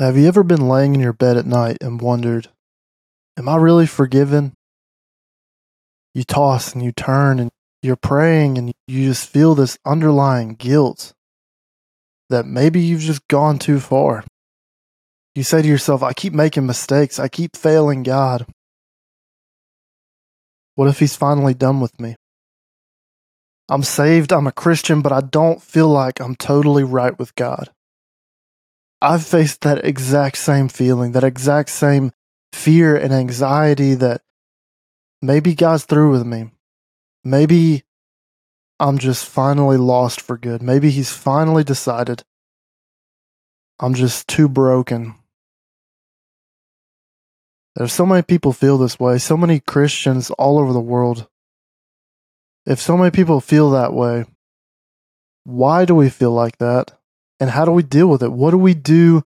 Have 0.00 0.16
you 0.16 0.26
ever 0.26 0.42
been 0.42 0.68
laying 0.68 0.96
in 0.96 1.00
your 1.00 1.12
bed 1.12 1.36
at 1.36 1.46
night 1.46 1.78
and 1.80 2.00
wondered, 2.00 2.48
Am 3.38 3.48
I 3.48 3.54
really 3.56 3.86
forgiven? 3.86 4.54
You 6.14 6.24
toss 6.24 6.72
and 6.72 6.82
you 6.82 6.90
turn 6.90 7.38
and 7.38 7.52
you're 7.80 7.94
praying 7.94 8.58
and 8.58 8.74
you 8.88 9.06
just 9.06 9.28
feel 9.28 9.54
this 9.54 9.78
underlying 9.86 10.54
guilt 10.54 11.12
that 12.28 12.44
maybe 12.44 12.80
you've 12.80 13.02
just 13.02 13.26
gone 13.28 13.60
too 13.60 13.78
far. 13.78 14.24
You 15.36 15.44
say 15.44 15.62
to 15.62 15.68
yourself, 15.68 16.02
I 16.02 16.12
keep 16.12 16.32
making 16.32 16.66
mistakes, 16.66 17.20
I 17.20 17.28
keep 17.28 17.56
failing 17.56 18.02
God. 18.02 18.46
What 20.74 20.88
if 20.88 20.98
He's 20.98 21.14
finally 21.14 21.54
done 21.54 21.78
with 21.78 22.00
me? 22.00 22.16
I'm 23.68 23.84
saved, 23.84 24.32
I'm 24.32 24.48
a 24.48 24.52
Christian, 24.52 25.02
but 25.02 25.12
I 25.12 25.20
don't 25.20 25.62
feel 25.62 25.88
like 25.88 26.20
I'm 26.20 26.34
totally 26.34 26.82
right 26.82 27.16
with 27.16 27.32
God. 27.36 27.70
I've 29.04 29.26
faced 29.26 29.60
that 29.60 29.84
exact 29.84 30.38
same 30.38 30.68
feeling, 30.68 31.12
that 31.12 31.24
exact 31.24 31.68
same 31.68 32.10
fear 32.54 32.96
and 32.96 33.12
anxiety 33.12 33.92
that 33.92 34.22
maybe 35.20 35.54
God's 35.54 35.84
through 35.84 36.10
with 36.10 36.24
me. 36.24 36.52
Maybe 37.22 37.84
I'm 38.80 38.96
just 38.96 39.26
finally 39.26 39.76
lost 39.76 40.22
for 40.22 40.38
good. 40.38 40.62
Maybe 40.62 40.88
He's 40.88 41.12
finally 41.12 41.62
decided 41.62 42.24
I'm 43.78 43.92
just 43.92 44.26
too 44.26 44.48
broken. 44.48 45.16
There's 47.76 47.92
so 47.92 48.06
many 48.06 48.22
people 48.22 48.54
feel 48.54 48.78
this 48.78 48.98
way, 48.98 49.18
so 49.18 49.36
many 49.36 49.60
Christians 49.60 50.30
all 50.30 50.58
over 50.58 50.72
the 50.72 50.80
world. 50.80 51.28
If 52.64 52.80
so 52.80 52.96
many 52.96 53.10
people 53.10 53.42
feel 53.42 53.70
that 53.72 53.92
way, 53.92 54.24
why 55.44 55.84
do 55.84 55.94
we 55.94 56.08
feel 56.08 56.32
like 56.32 56.56
that? 56.56 56.98
And 57.40 57.50
how 57.50 57.64
do 57.64 57.72
we 57.72 57.82
deal 57.82 58.06
with 58.06 58.22
it? 58.22 58.32
What 58.32 58.52
do 58.52 58.58
we 58.58 58.74
do 58.74 59.22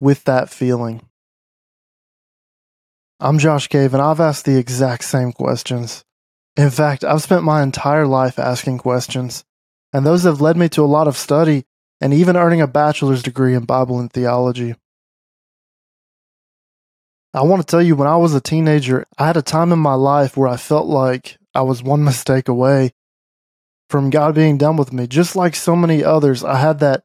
with 0.00 0.24
that 0.24 0.50
feeling? 0.50 1.02
I'm 3.20 3.38
Josh 3.38 3.68
Kave, 3.68 3.92
and 3.92 4.02
I've 4.02 4.20
asked 4.20 4.46
the 4.46 4.58
exact 4.58 5.04
same 5.04 5.32
questions. 5.32 6.04
In 6.56 6.70
fact, 6.70 7.04
I've 7.04 7.22
spent 7.22 7.44
my 7.44 7.62
entire 7.62 8.06
life 8.06 8.38
asking 8.38 8.78
questions, 8.78 9.44
and 9.92 10.04
those 10.04 10.24
have 10.24 10.40
led 10.40 10.56
me 10.56 10.68
to 10.70 10.82
a 10.82 10.86
lot 10.86 11.08
of 11.08 11.16
study 11.16 11.64
and 12.00 12.12
even 12.12 12.36
earning 12.36 12.60
a 12.60 12.66
bachelor's 12.66 13.22
degree 13.22 13.54
in 13.54 13.64
Bible 13.64 14.00
and 14.00 14.12
theology. 14.12 14.74
I 17.32 17.42
want 17.42 17.62
to 17.62 17.66
tell 17.66 17.80
you, 17.80 17.96
when 17.96 18.08
I 18.08 18.16
was 18.16 18.34
a 18.34 18.40
teenager, 18.40 19.06
I 19.16 19.26
had 19.26 19.36
a 19.36 19.42
time 19.42 19.72
in 19.72 19.78
my 19.78 19.94
life 19.94 20.36
where 20.36 20.48
I 20.48 20.56
felt 20.56 20.86
like 20.86 21.38
I 21.54 21.62
was 21.62 21.82
one 21.82 22.04
mistake 22.04 22.48
away 22.48 22.92
from 23.88 24.10
God 24.10 24.34
being 24.34 24.58
done 24.58 24.76
with 24.76 24.92
me. 24.92 25.06
Just 25.06 25.36
like 25.36 25.54
so 25.54 25.76
many 25.76 26.02
others, 26.02 26.42
I 26.42 26.56
had 26.56 26.80
that 26.80 27.04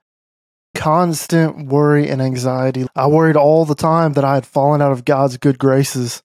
constant 0.77 1.65
worry 1.65 2.07
and 2.07 2.21
anxiety. 2.21 2.85
I 2.95 3.07
worried 3.07 3.35
all 3.35 3.65
the 3.65 3.75
time 3.75 4.13
that 4.13 4.23
I 4.23 4.35
had 4.35 4.45
fallen 4.45 4.81
out 4.81 4.91
of 4.91 5.03
God's 5.03 5.37
good 5.37 5.57
graces. 5.57 6.21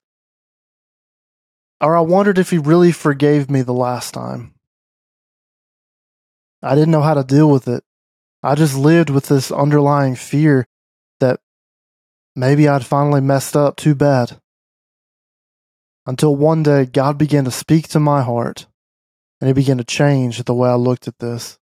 Or 1.81 1.97
I 1.97 2.01
wondered 2.01 2.39
if 2.39 2.51
He 2.51 2.59
really 2.59 2.93
forgave 2.93 3.51
me 3.51 3.63
the 3.63 3.73
last 3.73 4.13
time. 4.15 4.55
I 6.63 6.75
didn't 6.75 6.93
know 6.93 7.01
how 7.01 7.15
to 7.15 7.25
deal 7.25 7.51
with 7.51 7.67
it. 7.67 7.83
I 8.43 8.55
just 8.55 8.77
lived 8.77 9.11
with 9.11 9.27
this 9.27 9.51
underlying 9.51 10.15
fear 10.15 10.67
that 11.19 11.41
maybe 12.37 12.69
I'd 12.69 12.85
finally 12.85 13.21
messed 13.21 13.57
up 13.57 13.77
too 13.77 13.95
bad. 13.95 14.39
Until 16.07 16.37
one 16.37 16.63
day, 16.63 16.85
God 16.85 17.17
began 17.17 17.45
to 17.45 17.51
speak 17.51 17.89
to 17.89 18.01
my 18.01 18.23
heart 18.23 18.67
and 19.41 19.49
He 19.49 19.55
began 19.55 19.79
to 19.79 19.85
change 19.85 20.43
the 20.45 20.55
way 20.55 20.69
I 20.69 20.75
looked 20.75 21.09
at 21.09 21.19
this. 21.19 21.59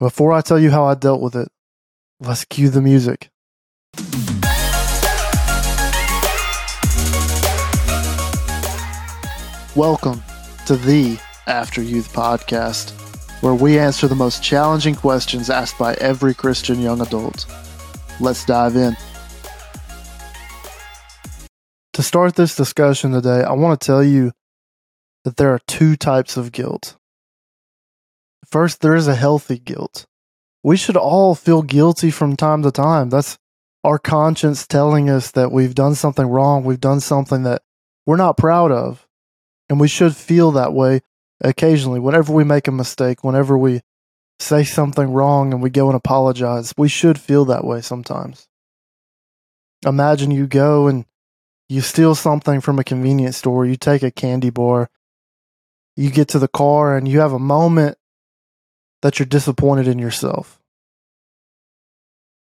Before 0.00 0.32
I 0.32 0.40
tell 0.40 0.58
you 0.58 0.70
how 0.70 0.86
I 0.86 0.94
dealt 0.94 1.20
with 1.20 1.36
it, 1.36 1.48
let's 2.20 2.46
cue 2.46 2.70
the 2.70 2.80
music. 2.80 3.28
Welcome 9.76 10.22
to 10.64 10.76
the 10.76 11.20
After 11.46 11.82
Youth 11.82 12.14
Podcast, 12.14 12.92
where 13.42 13.52
we 13.52 13.78
answer 13.78 14.08
the 14.08 14.14
most 14.14 14.42
challenging 14.42 14.94
questions 14.94 15.50
asked 15.50 15.76
by 15.76 15.92
every 15.96 16.32
Christian 16.32 16.80
young 16.80 17.02
adult. 17.02 17.44
Let's 18.20 18.46
dive 18.46 18.76
in. 18.76 18.96
To 21.92 22.02
start 22.02 22.36
this 22.36 22.56
discussion 22.56 23.12
today, 23.12 23.42
I 23.42 23.52
want 23.52 23.78
to 23.78 23.86
tell 23.86 24.02
you 24.02 24.32
that 25.24 25.36
there 25.36 25.52
are 25.52 25.60
two 25.66 25.94
types 25.94 26.38
of 26.38 26.52
guilt. 26.52 26.96
First, 28.46 28.80
there 28.80 28.94
is 28.94 29.06
a 29.06 29.14
healthy 29.14 29.58
guilt. 29.58 30.06
We 30.62 30.76
should 30.76 30.96
all 30.96 31.34
feel 31.34 31.62
guilty 31.62 32.10
from 32.10 32.36
time 32.36 32.62
to 32.62 32.70
time. 32.70 33.10
That's 33.10 33.38
our 33.84 33.98
conscience 33.98 34.66
telling 34.66 35.08
us 35.08 35.30
that 35.32 35.52
we've 35.52 35.74
done 35.74 35.94
something 35.94 36.26
wrong, 36.26 36.64
we've 36.64 36.80
done 36.80 37.00
something 37.00 37.44
that 37.44 37.62
we're 38.06 38.16
not 38.16 38.36
proud 38.36 38.72
of. 38.72 39.06
And 39.68 39.80
we 39.80 39.88
should 39.88 40.16
feel 40.16 40.50
that 40.52 40.72
way 40.72 41.00
occasionally. 41.40 42.00
Whenever 42.00 42.32
we 42.32 42.44
make 42.44 42.68
a 42.68 42.72
mistake, 42.72 43.22
whenever 43.22 43.56
we 43.56 43.82
say 44.40 44.64
something 44.64 45.12
wrong 45.12 45.52
and 45.52 45.62
we 45.62 45.70
go 45.70 45.86
and 45.86 45.96
apologize, 45.96 46.74
we 46.76 46.88
should 46.88 47.20
feel 47.20 47.44
that 47.46 47.64
way 47.64 47.80
sometimes. 47.80 48.48
Imagine 49.86 50.30
you 50.30 50.46
go 50.46 50.88
and 50.88 51.06
you 51.68 51.80
steal 51.80 52.14
something 52.14 52.60
from 52.60 52.78
a 52.78 52.84
convenience 52.84 53.36
store, 53.36 53.64
you 53.64 53.76
take 53.76 54.02
a 54.02 54.10
candy 54.10 54.50
bar, 54.50 54.90
you 55.96 56.10
get 56.10 56.28
to 56.28 56.38
the 56.38 56.48
car 56.48 56.96
and 56.96 57.06
you 57.06 57.20
have 57.20 57.32
a 57.32 57.38
moment 57.38 57.96
that 59.02 59.18
you're 59.18 59.26
disappointed 59.26 59.88
in 59.88 59.98
yourself. 59.98 60.58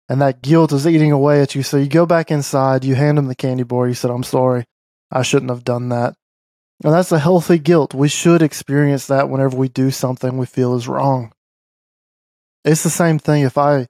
And 0.09 0.21
that 0.21 0.43
guilt 0.43 0.73
is 0.73 0.87
eating 0.87 1.13
away 1.13 1.41
at 1.41 1.55
you. 1.55 1.63
So 1.63 1.77
you 1.77 1.89
go 1.89 2.07
back 2.07 2.31
inside, 2.31 2.85
you 2.85 2.95
hand 2.95 3.19
him 3.19 3.27
the 3.27 3.35
candy 3.35 3.63
bar, 3.63 3.89
you 3.89 3.95
said, 3.95 4.11
I'm 4.11 4.23
sorry, 4.23 4.65
I 5.11 5.23
shouldn't 5.23 5.51
have 5.51 5.65
done 5.65 5.89
that. 5.89 6.15
And 6.83 6.93
that's 6.93 7.13
a 7.13 7.19
healthy 7.19 7.59
guilt. 7.59 7.95
We 7.95 8.09
should 8.09 8.43
experience 8.43 9.07
that 9.07 9.31
whenever 9.31 9.57
we 9.57 9.69
do 9.69 9.91
something 9.91 10.37
we 10.37 10.47
feel 10.47 10.75
is 10.75 10.89
wrong. 10.89 11.33
It's 12.65 12.83
the 12.83 12.91
same 12.91 13.19
thing 13.19 13.43
if 13.43 13.57
I 13.57 13.87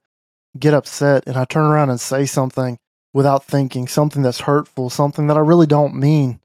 get 0.57 0.73
upset 0.73 1.23
and 1.27 1.35
I 1.35 1.45
turn 1.45 1.65
around 1.65 1.89
and 1.89 1.99
say 1.99 2.25
something 2.25 2.77
without 3.13 3.43
thinking, 3.43 3.87
something 3.87 4.21
that's 4.21 4.41
hurtful, 4.41 4.89
something 4.89 5.27
that 5.27 5.37
I 5.37 5.41
really 5.41 5.67
don't 5.67 5.95
mean. 5.95 6.39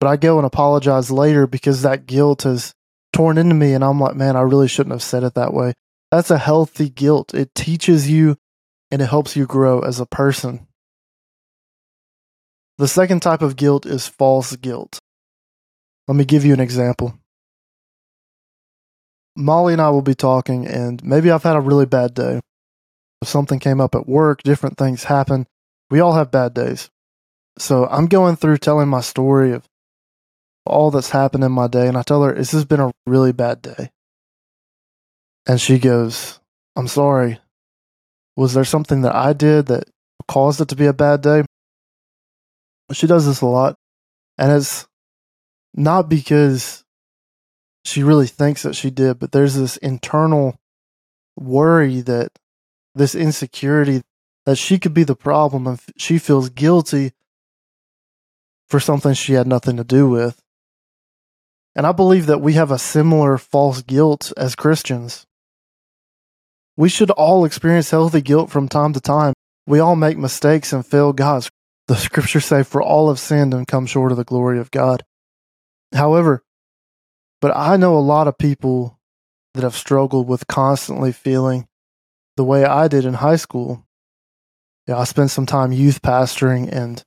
But 0.00 0.08
I 0.08 0.16
go 0.16 0.38
and 0.38 0.46
apologize 0.46 1.10
later 1.10 1.46
because 1.46 1.82
that 1.82 2.06
guilt 2.06 2.42
has 2.42 2.74
torn 3.12 3.38
into 3.38 3.54
me 3.54 3.72
and 3.72 3.84
I'm 3.84 4.00
like, 4.00 4.14
man, 4.14 4.36
I 4.36 4.40
really 4.40 4.68
shouldn't 4.68 4.92
have 4.94 5.02
said 5.02 5.24
it 5.24 5.34
that 5.34 5.54
way. 5.54 5.74
That's 6.10 6.30
a 6.30 6.38
healthy 6.38 6.88
guilt. 6.88 7.34
It 7.34 7.54
teaches 7.54 8.10
you 8.10 8.36
and 8.90 9.02
it 9.02 9.06
helps 9.06 9.36
you 9.36 9.46
grow 9.46 9.80
as 9.80 10.00
a 10.00 10.06
person. 10.06 10.66
The 12.78 12.88
second 12.88 13.20
type 13.20 13.42
of 13.42 13.56
guilt 13.56 13.86
is 13.86 14.06
false 14.06 14.54
guilt. 14.56 14.98
Let 16.06 16.14
me 16.14 16.24
give 16.24 16.44
you 16.44 16.54
an 16.54 16.60
example. 16.60 17.18
Molly 19.36 19.72
and 19.72 19.82
I 19.82 19.90
will 19.90 20.02
be 20.02 20.14
talking, 20.14 20.66
and 20.66 21.02
maybe 21.04 21.30
I've 21.30 21.42
had 21.42 21.56
a 21.56 21.60
really 21.60 21.86
bad 21.86 22.14
day. 22.14 22.40
Something 23.22 23.58
came 23.58 23.80
up 23.80 23.94
at 23.94 24.08
work, 24.08 24.42
different 24.42 24.78
things 24.78 25.04
happen. 25.04 25.46
We 25.90 26.00
all 26.00 26.14
have 26.14 26.30
bad 26.30 26.54
days. 26.54 26.88
So 27.58 27.86
I'm 27.86 28.06
going 28.06 28.36
through 28.36 28.58
telling 28.58 28.88
my 28.88 29.00
story 29.00 29.52
of 29.52 29.64
all 30.68 30.90
that's 30.90 31.10
happened 31.10 31.44
in 31.44 31.52
my 31.52 31.66
day. 31.66 31.88
And 31.88 31.96
I 31.96 32.02
tell 32.02 32.22
her, 32.22 32.34
This 32.34 32.52
has 32.52 32.64
been 32.64 32.80
a 32.80 32.92
really 33.06 33.32
bad 33.32 33.62
day. 33.62 33.90
And 35.46 35.60
she 35.60 35.78
goes, 35.78 36.40
I'm 36.76 36.88
sorry. 36.88 37.38
Was 38.36 38.54
there 38.54 38.64
something 38.64 39.02
that 39.02 39.14
I 39.14 39.32
did 39.32 39.66
that 39.66 39.84
caused 40.28 40.60
it 40.60 40.68
to 40.68 40.76
be 40.76 40.86
a 40.86 40.92
bad 40.92 41.22
day? 41.22 41.44
She 42.92 43.06
does 43.06 43.26
this 43.26 43.40
a 43.40 43.46
lot. 43.46 43.74
And 44.36 44.52
it's 44.52 44.86
not 45.74 46.08
because 46.08 46.84
she 47.84 48.02
really 48.02 48.26
thinks 48.26 48.62
that 48.62 48.76
she 48.76 48.90
did, 48.90 49.18
but 49.18 49.32
there's 49.32 49.54
this 49.54 49.76
internal 49.78 50.56
worry 51.36 52.00
that 52.02 52.30
this 52.94 53.14
insecurity 53.14 54.02
that 54.44 54.56
she 54.56 54.78
could 54.78 54.94
be 54.94 55.04
the 55.04 55.16
problem 55.16 55.66
and 55.66 55.80
she 55.96 56.18
feels 56.18 56.48
guilty 56.48 57.12
for 58.68 58.80
something 58.80 59.14
she 59.14 59.32
had 59.32 59.46
nothing 59.46 59.76
to 59.76 59.84
do 59.84 60.08
with. 60.08 60.40
And 61.78 61.86
I 61.86 61.92
believe 61.92 62.26
that 62.26 62.40
we 62.40 62.54
have 62.54 62.72
a 62.72 62.78
similar 62.78 63.38
false 63.38 63.82
guilt 63.82 64.32
as 64.36 64.56
Christians. 64.56 65.28
We 66.76 66.88
should 66.88 67.12
all 67.12 67.44
experience 67.44 67.92
healthy 67.92 68.20
guilt 68.20 68.50
from 68.50 68.68
time 68.68 68.92
to 68.94 69.00
time. 69.00 69.32
We 69.64 69.78
all 69.78 69.94
make 69.94 70.18
mistakes 70.18 70.72
and 70.72 70.84
fail 70.84 71.12
God. 71.12 71.46
The 71.86 71.94
scriptures 71.94 72.46
say, 72.46 72.64
For 72.64 72.82
all 72.82 73.10
have 73.10 73.20
sinned 73.20 73.54
and 73.54 73.64
come 73.64 73.86
short 73.86 74.10
of 74.10 74.18
the 74.18 74.24
glory 74.24 74.58
of 74.58 74.72
God. 74.72 75.04
However, 75.94 76.42
but 77.40 77.56
I 77.56 77.76
know 77.76 77.96
a 77.96 78.00
lot 78.00 78.26
of 78.26 78.38
people 78.38 78.98
that 79.54 79.62
have 79.62 79.76
struggled 79.76 80.26
with 80.26 80.48
constantly 80.48 81.12
feeling 81.12 81.68
the 82.36 82.42
way 82.42 82.64
I 82.64 82.88
did 82.88 83.04
in 83.04 83.14
high 83.14 83.36
school. 83.36 83.86
Yeah, 84.88 84.98
I 84.98 85.04
spent 85.04 85.30
some 85.30 85.46
time 85.46 85.70
youth 85.70 86.02
pastoring 86.02 86.72
and 86.72 87.04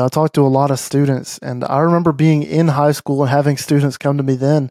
I 0.00 0.08
talked 0.08 0.34
to 0.36 0.46
a 0.46 0.48
lot 0.48 0.70
of 0.70 0.78
students, 0.78 1.38
and 1.38 1.64
I 1.64 1.80
remember 1.80 2.12
being 2.12 2.42
in 2.42 2.68
high 2.68 2.92
school 2.92 3.22
and 3.22 3.30
having 3.30 3.56
students 3.56 3.98
come 3.98 4.16
to 4.16 4.22
me 4.22 4.34
then 4.34 4.70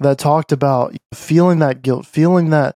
that 0.00 0.18
talked 0.18 0.50
about 0.50 0.96
feeling 1.12 1.58
that 1.58 1.82
guilt, 1.82 2.06
feeling 2.06 2.50
that 2.50 2.74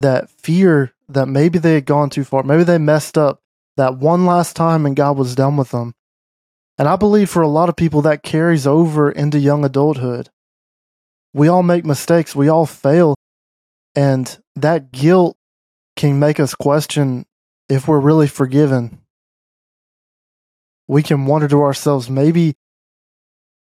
that 0.00 0.30
fear 0.30 0.92
that 1.08 1.26
maybe 1.26 1.58
they 1.58 1.74
had 1.74 1.86
gone 1.86 2.10
too 2.10 2.24
far, 2.24 2.42
maybe 2.42 2.64
they 2.64 2.78
messed 2.78 3.16
up 3.16 3.40
that 3.76 3.96
one 3.96 4.26
last 4.26 4.56
time 4.56 4.86
and 4.86 4.96
God 4.96 5.16
was 5.16 5.34
done 5.34 5.56
with 5.56 5.70
them. 5.70 5.94
And 6.78 6.88
I 6.88 6.96
believe 6.96 7.30
for 7.30 7.42
a 7.42 7.48
lot 7.48 7.68
of 7.68 7.76
people 7.76 8.02
that 8.02 8.22
carries 8.22 8.66
over 8.66 9.10
into 9.10 9.38
young 9.38 9.64
adulthood. 9.64 10.30
We 11.34 11.48
all 11.48 11.62
make 11.62 11.84
mistakes, 11.84 12.34
we 12.34 12.48
all 12.48 12.66
fail, 12.66 13.14
and 13.94 14.38
that 14.56 14.92
guilt 14.92 15.36
can 15.96 16.18
make 16.18 16.40
us 16.40 16.54
question 16.54 17.24
if 17.68 17.88
we're 17.88 18.00
really 18.00 18.26
forgiven. 18.26 19.01
We 20.92 21.02
can 21.02 21.24
wonder 21.24 21.48
to 21.48 21.62
ourselves, 21.62 22.10
maybe 22.10 22.54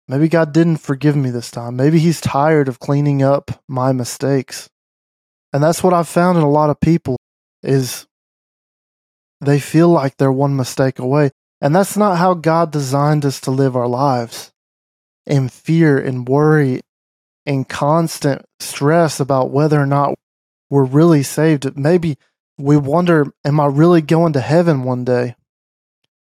maybe 0.08 0.30
God 0.30 0.54
didn't 0.54 0.78
forgive 0.78 1.16
me 1.16 1.32
this 1.32 1.50
time. 1.50 1.76
Maybe 1.76 1.98
he's 1.98 2.22
tired 2.22 2.68
of 2.68 2.80
cleaning 2.80 3.24
up 3.24 3.60
my 3.68 3.92
mistakes. 3.92 4.70
And 5.52 5.64
that's 5.64 5.82
what 5.82 5.94
I've 5.94 6.08
found 6.08 6.38
in 6.38 6.44
a 6.44 6.50
lot 6.50 6.70
of 6.70 6.80
people 6.80 7.18
is 7.64 8.06
they 9.42 9.60
feel 9.60 9.90
like 9.90 10.18
they're 10.18 10.32
one 10.32 10.56
mistake 10.56 11.00
away. 11.00 11.32
And 11.60 11.76
that's 11.76 11.98
not 11.98 12.20
how 12.20 12.36
God 12.36 12.72
designed 12.72 13.26
us 13.26 13.42
to 13.42 13.50
live 13.50 13.76
our 13.76 13.88
lives. 13.88 14.52
In 15.26 15.50
fear 15.50 15.98
and 15.98 16.30
worry 16.30 16.82
and 17.48 17.68
constant 17.68 18.46
stress 18.60 19.20
about 19.20 19.50
whether 19.50 19.82
or 19.82 19.88
not 19.88 20.14
we're 20.70 20.84
really 20.84 21.24
saved. 21.24 21.76
Maybe 21.76 22.20
we 22.60 22.78
wonder, 22.78 23.34
am 23.44 23.60
I 23.60 23.66
really 23.66 24.04
going 24.04 24.34
to 24.34 24.40
heaven 24.40 24.84
one 24.84 25.04
day? 25.04 25.34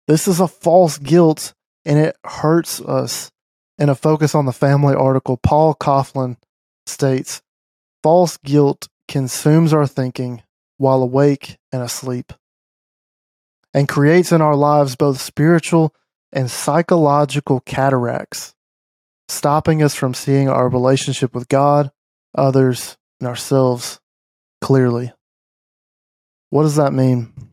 This 0.09 0.27
is 0.27 0.39
a 0.39 0.47
false 0.47 0.97
guilt 0.97 1.53
and 1.85 1.99
it 1.99 2.17
hurts 2.25 2.81
us. 2.81 3.29
In 3.77 3.89
a 3.89 3.95
Focus 3.95 4.33
on 4.33 4.47
the 4.47 4.51
Family 4.51 4.95
article, 4.95 5.37
Paul 5.37 5.75
Coughlin 5.75 6.37
states 6.87 7.43
false 8.01 8.37
guilt 8.37 8.87
consumes 9.07 9.71
our 9.71 9.85
thinking 9.85 10.41
while 10.77 11.03
awake 11.03 11.59
and 11.71 11.83
asleep 11.83 12.33
and 13.71 13.87
creates 13.87 14.31
in 14.31 14.41
our 14.41 14.55
lives 14.55 14.95
both 14.95 15.21
spiritual 15.21 15.93
and 16.33 16.49
psychological 16.49 17.59
cataracts, 17.59 18.55
stopping 19.27 19.83
us 19.83 19.93
from 19.93 20.15
seeing 20.15 20.49
our 20.49 20.69
relationship 20.69 21.35
with 21.35 21.47
God, 21.49 21.91
others, 22.33 22.97
and 23.19 23.29
ourselves 23.29 23.99
clearly. 24.59 25.13
What 26.49 26.63
does 26.63 26.77
that 26.77 26.93
mean? 26.93 27.48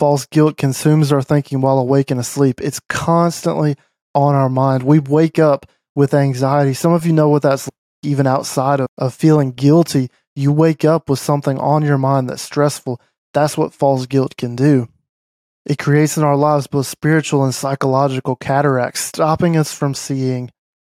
False 0.00 0.24
guilt 0.24 0.56
consumes 0.56 1.12
our 1.12 1.20
thinking 1.20 1.60
while 1.60 1.78
awake 1.78 2.10
and 2.10 2.18
asleep. 2.18 2.62
It's 2.62 2.80
constantly 2.88 3.76
on 4.14 4.34
our 4.34 4.48
mind. 4.48 4.82
We 4.82 4.98
wake 4.98 5.38
up 5.38 5.66
with 5.94 6.14
anxiety. 6.14 6.72
Some 6.72 6.94
of 6.94 7.04
you 7.04 7.12
know 7.12 7.28
what 7.28 7.42
that's 7.42 7.66
like, 7.66 7.74
even 8.02 8.26
outside 8.26 8.80
of, 8.80 8.86
of 8.96 9.12
feeling 9.12 9.52
guilty. 9.52 10.08
You 10.34 10.52
wake 10.52 10.86
up 10.86 11.10
with 11.10 11.18
something 11.18 11.58
on 11.58 11.84
your 11.84 11.98
mind 11.98 12.30
that's 12.30 12.40
stressful. 12.40 12.98
That's 13.34 13.58
what 13.58 13.74
false 13.74 14.06
guilt 14.06 14.38
can 14.38 14.56
do. 14.56 14.88
It 15.66 15.78
creates 15.78 16.16
in 16.16 16.22
our 16.22 16.34
lives 16.34 16.66
both 16.66 16.86
spiritual 16.86 17.44
and 17.44 17.54
psychological 17.54 18.36
cataracts, 18.36 19.00
stopping 19.00 19.54
us 19.54 19.74
from 19.74 19.92
seeing 19.92 20.50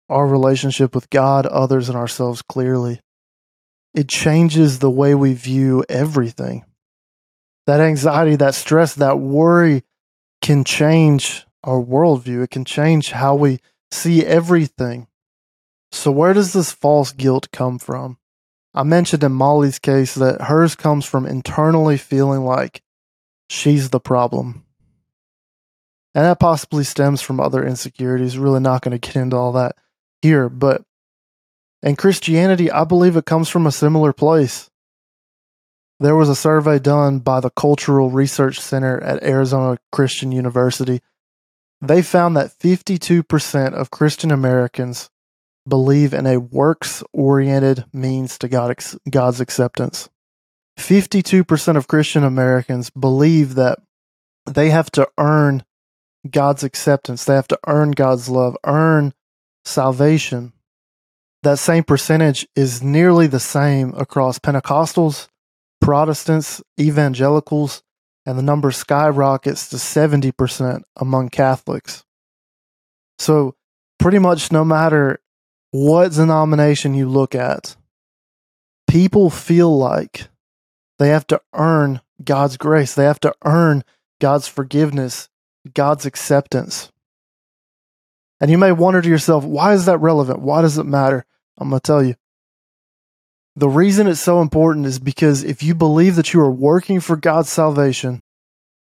our 0.10 0.26
relationship 0.26 0.96
with 0.96 1.12
God, 1.12 1.46
others, 1.46 1.90
and 1.90 1.98
ourselves 1.98 2.42
clearly. 2.42 3.02
It 3.94 4.10
changes 4.10 4.80
the 4.80 4.90
way 4.90 5.14
we 5.14 5.36
view 5.36 5.86
everything. 5.90 6.66
That 7.66 7.80
anxiety, 7.80 8.36
that 8.36 8.56
stress, 8.56 8.94
that 8.96 9.20
worry 9.20 9.84
can 10.42 10.64
change 10.64 11.46
our 11.64 11.82
worldview. 11.82 12.44
It 12.44 12.52
can 12.52 12.66
change 12.66 13.12
how 13.12 13.36
we 13.36 13.60
see 13.92 14.26
everything. 14.26 15.08
So, 15.92 16.12
where 16.12 16.34
does 16.34 16.54
this 16.54 16.72
false 16.72 17.12
guilt 17.12 17.50
come 17.52 17.80
from? 17.80 18.18
I 18.74 18.84
mentioned 18.84 19.24
in 19.24 19.32
Molly's 19.32 19.80
case 19.80 20.16
that 20.16 20.42
hers 20.42 20.76
comes 20.76 21.06
from 21.06 21.26
internally 21.26 21.98
feeling 21.98 22.42
like 22.42 22.82
she's 23.50 23.90
the 23.90 24.02
problem. 24.02 24.66
And 26.14 26.26
that 26.26 26.40
possibly 26.40 26.84
stems 26.84 27.22
from 27.22 27.40
other 27.40 27.66
insecurities. 27.66 28.38
Really 28.38 28.60
not 28.60 28.82
going 28.82 28.98
to 28.98 29.08
get 29.08 29.16
into 29.16 29.38
all 29.38 29.54
that 29.54 29.76
here, 30.22 30.50
but 30.50 30.84
in 31.82 31.96
Christianity, 31.96 32.72
I 32.72 32.84
believe 32.84 33.16
it 33.16 33.26
comes 33.26 33.48
from 33.48 33.68
a 33.68 33.72
similar 33.72 34.12
place. 34.12 34.70
There 36.00 36.16
was 36.16 36.28
a 36.28 36.36
survey 36.36 36.80
done 36.80 37.20
by 37.20 37.40
the 37.40 37.50
Cultural 37.50 38.10
Research 38.10 38.60
Center 38.60 39.02
at 39.02 39.24
Arizona 39.24 39.78
Christian 39.92 40.32
University. 40.32 41.02
They 41.82 42.02
found 42.02 42.36
that 42.36 42.58
52% 42.60 43.74
of 43.74 43.92
Christian 43.92 44.32
Americans 44.32 45.10
believe 45.68 46.14
in 46.14 46.28
a 46.28 46.40
works 46.40 47.04
oriented 47.14 47.86
means 47.94 48.38
to 48.40 48.48
God, 48.48 48.76
God's 49.10 49.40
acceptance. 49.40 50.10
52% 50.78 51.78
of 51.78 51.88
Christian 51.88 52.24
Americans 52.24 52.90
believe 52.90 53.56
that 53.56 53.80
they 54.46 54.70
have 54.70 54.92
to 54.92 55.08
earn 55.18 55.64
God's 56.30 56.64
acceptance, 56.64 57.24
they 57.24 57.36
have 57.36 57.48
to 57.50 57.60
earn 57.68 57.92
God's 57.92 58.30
love, 58.30 58.58
earn 58.66 59.14
salvation. 59.64 60.54
That 61.44 61.60
same 61.60 61.84
percentage 61.84 62.48
is 62.56 62.82
nearly 62.82 63.28
the 63.28 63.40
same 63.40 63.94
across 63.96 64.40
Pentecostals, 64.40 65.28
Protestants, 65.82 66.62
evangelicals, 66.80 67.84
and 68.26 68.38
the 68.38 68.44
number 68.44 68.72
skyrockets 68.72 69.70
to 69.70 69.76
70% 69.76 70.82
among 70.98 71.30
Catholics. 71.30 72.04
So, 73.20 73.56
pretty 74.00 74.20
much 74.20 74.52
no 74.52 74.66
matter 74.66 75.20
what 75.72 76.14
denomination 76.14 76.96
you 76.96 77.08
look 77.08 77.36
at, 77.36 77.76
people 78.88 79.30
feel 79.30 79.78
like 79.78 80.30
they 81.00 81.10
have 81.10 81.28
to 81.28 81.42
earn 81.54 82.02
God's 82.24 82.58
grace. 82.58 82.96
They 82.96 83.04
have 83.06 83.20
to 83.22 83.34
earn 83.44 83.84
God's 84.20 84.48
forgiveness, 84.48 85.30
God's 85.74 86.06
acceptance. 86.06 86.92
And 88.40 88.52
you 88.52 88.58
may 88.58 88.72
wonder 88.72 89.02
to 89.02 89.10
yourself, 89.10 89.44
why 89.44 89.74
is 89.74 89.86
that 89.86 90.00
relevant? 90.00 90.40
Why 90.40 90.62
does 90.62 90.78
it 90.78 90.86
matter? 90.86 91.26
I'm 91.58 91.70
going 91.70 91.80
to 91.80 91.84
tell 91.84 92.04
you. 92.04 92.16
The 93.56 93.70
reason 93.70 94.08
it's 94.08 94.20
so 94.20 94.42
important 94.42 94.86
is 94.86 95.00
because 95.00 95.44
if 95.44 95.64
you 95.64 95.76
believe 95.76 96.16
that 96.18 96.34
you 96.34 96.42
are 96.42 96.52
working 96.52 97.00
for 97.00 97.16
God's 97.16 97.50
salvation, 97.50 98.22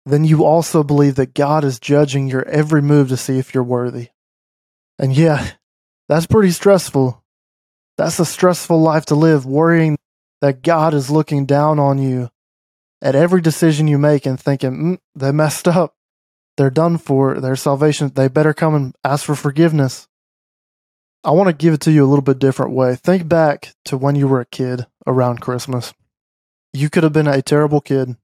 then 0.07 0.25
you 0.25 0.45
also 0.45 0.83
believe 0.83 1.17
that 1.17 1.35
God 1.35 1.65
is 1.65 1.79
judging 1.79 2.29
your 2.29 2.47
every 2.49 2.81
move 2.81 3.09
to 3.09 3.17
see 3.17 3.39
if 3.39 3.53
you're 3.53 3.63
worthy. 3.63 4.09
And 4.99 5.15
yeah, 5.15 5.51
that's 6.09 6.27
pretty 6.27 6.53
stressful. 6.53 7.23
That's 7.99 8.19
a 8.19 8.25
stressful 8.25 8.81
life 8.81 9.07
to 9.07 9.15
live, 9.15 9.45
worrying 9.45 9.99
that 10.41 10.63
God 10.63 10.95
is 10.95 11.11
looking 11.11 11.45
down 11.45 11.79
on 11.79 11.99
you 11.99 12.31
at 13.03 13.15
every 13.15 13.41
decision 13.41 13.89
you 13.89 13.99
make 13.99 14.27
and 14.27 14.41
thinking, 14.41 14.73
mm, 14.73 14.99
they 15.15 15.33
messed 15.33 15.69
up. 15.69 15.95
They're 16.57 16.71
done 16.71 16.99
for. 16.99 17.41
Their 17.41 17.57
salvation, 17.57 18.11
they 18.15 18.29
better 18.29 18.55
come 18.55 18.75
and 18.75 18.95
ask 19.05 19.25
for 19.25 19.35
forgiveness. 19.35 20.09
I 21.25 21.31
want 21.33 21.49
to 21.49 21.53
give 21.53 21.75
it 21.75 21.81
to 21.83 21.93
you 21.93 22.05
a 22.05 22.07
little 22.07 22.23
bit 22.23 22.39
different 22.39 22.73
way. 22.73 22.95
Think 22.95 23.29
back 23.29 23.75
to 23.87 23.97
when 23.97 24.15
you 24.15 24.29
were 24.29 24.41
a 24.41 24.47
kid 24.47 24.87
around 25.07 25.41
Christmas. 25.41 25.93
You 26.73 26.89
could 26.91 27.03
have 27.03 27.13
been 27.13 27.27
a 27.27 27.43
terrible 27.43 27.81
kid 27.81 28.17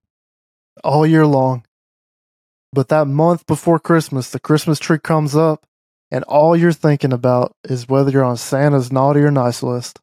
all 0.85 1.07
year 1.07 1.27
long. 1.27 1.65
But 2.73 2.89
that 2.89 3.07
month 3.07 3.47
before 3.47 3.79
Christmas, 3.79 4.31
the 4.31 4.41
Christmas 4.41 4.79
tree 4.79 4.99
comes 4.99 5.37
up 5.37 5.67
and 6.13 6.25
all 6.25 6.55
you're 6.55 6.73
thinking 6.73 7.13
about 7.13 7.57
is 7.65 7.89
whether 7.89 8.11
you're 8.11 8.23
on 8.23 8.37
Santa's 8.37 8.93
naughty 8.93 9.21
or 9.21 9.31
nice 9.31 9.63
list. 9.63 9.99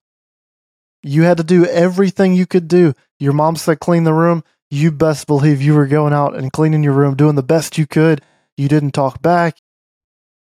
You 1.03 1.21
had 1.21 1.37
to 1.37 1.43
do 1.43 1.65
everything 1.65 2.33
you 2.33 2.47
could 2.47 2.67
do. 2.67 2.93
Your 3.19 3.33
mom 3.33 3.55
said 3.55 3.79
clean 3.79 4.03
the 4.05 4.13
room. 4.13 4.43
You 4.71 4.91
best 4.91 5.27
believe 5.27 5.61
you 5.61 5.75
were 5.75 5.85
going 5.85 6.13
out 6.13 6.35
and 6.35 6.51
cleaning 6.51 6.83
your 6.83 6.93
room, 6.93 7.15
doing 7.15 7.35
the 7.35 7.43
best 7.43 7.77
you 7.77 7.85
could. 7.85 8.21
You 8.57 8.67
didn't 8.67 8.91
talk 8.91 9.21
back. 9.21 9.58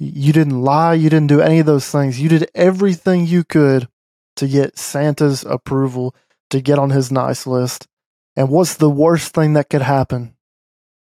You 0.02 0.32
didn't 0.32 0.62
lie. 0.62 0.94
You 0.94 1.11
didn't 1.11 1.28
do 1.28 1.40
any 1.40 1.59
of 1.59 1.66
those 1.66 1.88
things. 1.88 2.21
You 2.21 2.28
did 2.28 2.50
everything 2.54 3.26
you 3.26 3.44
could 3.44 3.88
to 4.37 4.49
get 4.49 4.78
Santa's 4.78 5.44
approval, 5.44 6.14
to 6.50 6.61
get 6.61 6.78
on 6.78 6.90
his 6.90 7.12
nice 7.12 7.47
list. 7.47 7.87
And 8.35 8.49
what's 8.49 8.75
the 8.75 8.90
worst 8.90 9.35
thing 9.35 9.52
that 9.52 9.71
could 9.71 9.82
happen? 9.82 10.35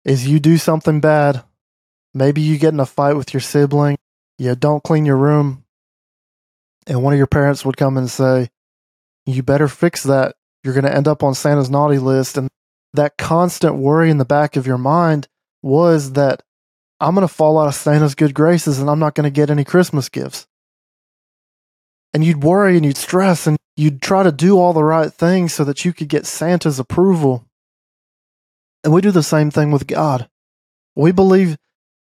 Is 0.03 0.27
you 0.27 0.39
do 0.39 0.57
something 0.57 0.99
bad. 0.99 1.43
Maybe 2.13 2.41
you 2.41 2.57
get 2.57 2.73
in 2.73 2.79
a 2.79 2.85
fight 2.85 3.15
with 3.15 3.33
your 3.33 3.41
sibling 3.41 3.97
you 4.37 4.55
don't 4.55 4.83
clean 4.83 5.05
your 5.05 5.17
room, 5.17 5.63
and 6.87 7.03
one 7.03 7.13
of 7.13 7.17
your 7.17 7.27
parents 7.27 7.63
would 7.63 7.77
come 7.77 7.97
and 7.97 8.09
say, 8.09 8.49
You 9.25 9.43
better 9.43 9.67
fix 9.67 10.03
that. 10.03 10.35
You're 10.63 10.73
going 10.73 10.85
to 10.85 10.95
end 10.95 11.07
up 11.07 11.23
on 11.23 11.35
Santa's 11.35 11.69
naughty 11.69 11.97
list. 11.97 12.37
And 12.37 12.49
that 12.93 13.17
constant 13.17 13.75
worry 13.75 14.09
in 14.09 14.17
the 14.17 14.25
back 14.25 14.55
of 14.55 14.67
your 14.67 14.77
mind 14.77 15.27
was 15.61 16.13
that 16.13 16.43
I'm 17.03 17.15
going 17.15 17.27
to 17.27 17.33
fall 17.33 17.59
out 17.59 17.67
of 17.67 17.75
Santa's 17.75 18.15
good 18.15 18.33
graces 18.33 18.79
and 18.79 18.89
I'm 18.89 18.99
not 18.99 19.13
going 19.13 19.25
to 19.25 19.29
get 19.29 19.49
any 19.49 19.65
Christmas 19.65 20.07
gifts. 20.07 20.47
And 22.13 22.23
you'd 22.23 22.43
worry 22.43 22.77
and 22.77 22.85
you'd 22.85 22.95
stress 22.95 23.45
and 23.45 23.57
you'd 23.75 24.01
try 24.01 24.23
to 24.23 24.31
do 24.31 24.57
all 24.57 24.71
the 24.71 24.85
right 24.85 25.11
things 25.11 25.53
so 25.53 25.65
that 25.65 25.83
you 25.83 25.91
could 25.91 26.07
get 26.07 26.25
Santa's 26.25 26.79
approval. 26.79 27.45
And 28.85 28.93
we 28.93 29.01
do 29.01 29.11
the 29.11 29.21
same 29.21 29.51
thing 29.51 29.69
with 29.69 29.85
God. 29.85 30.29
We 30.95 31.11
believe, 31.11 31.57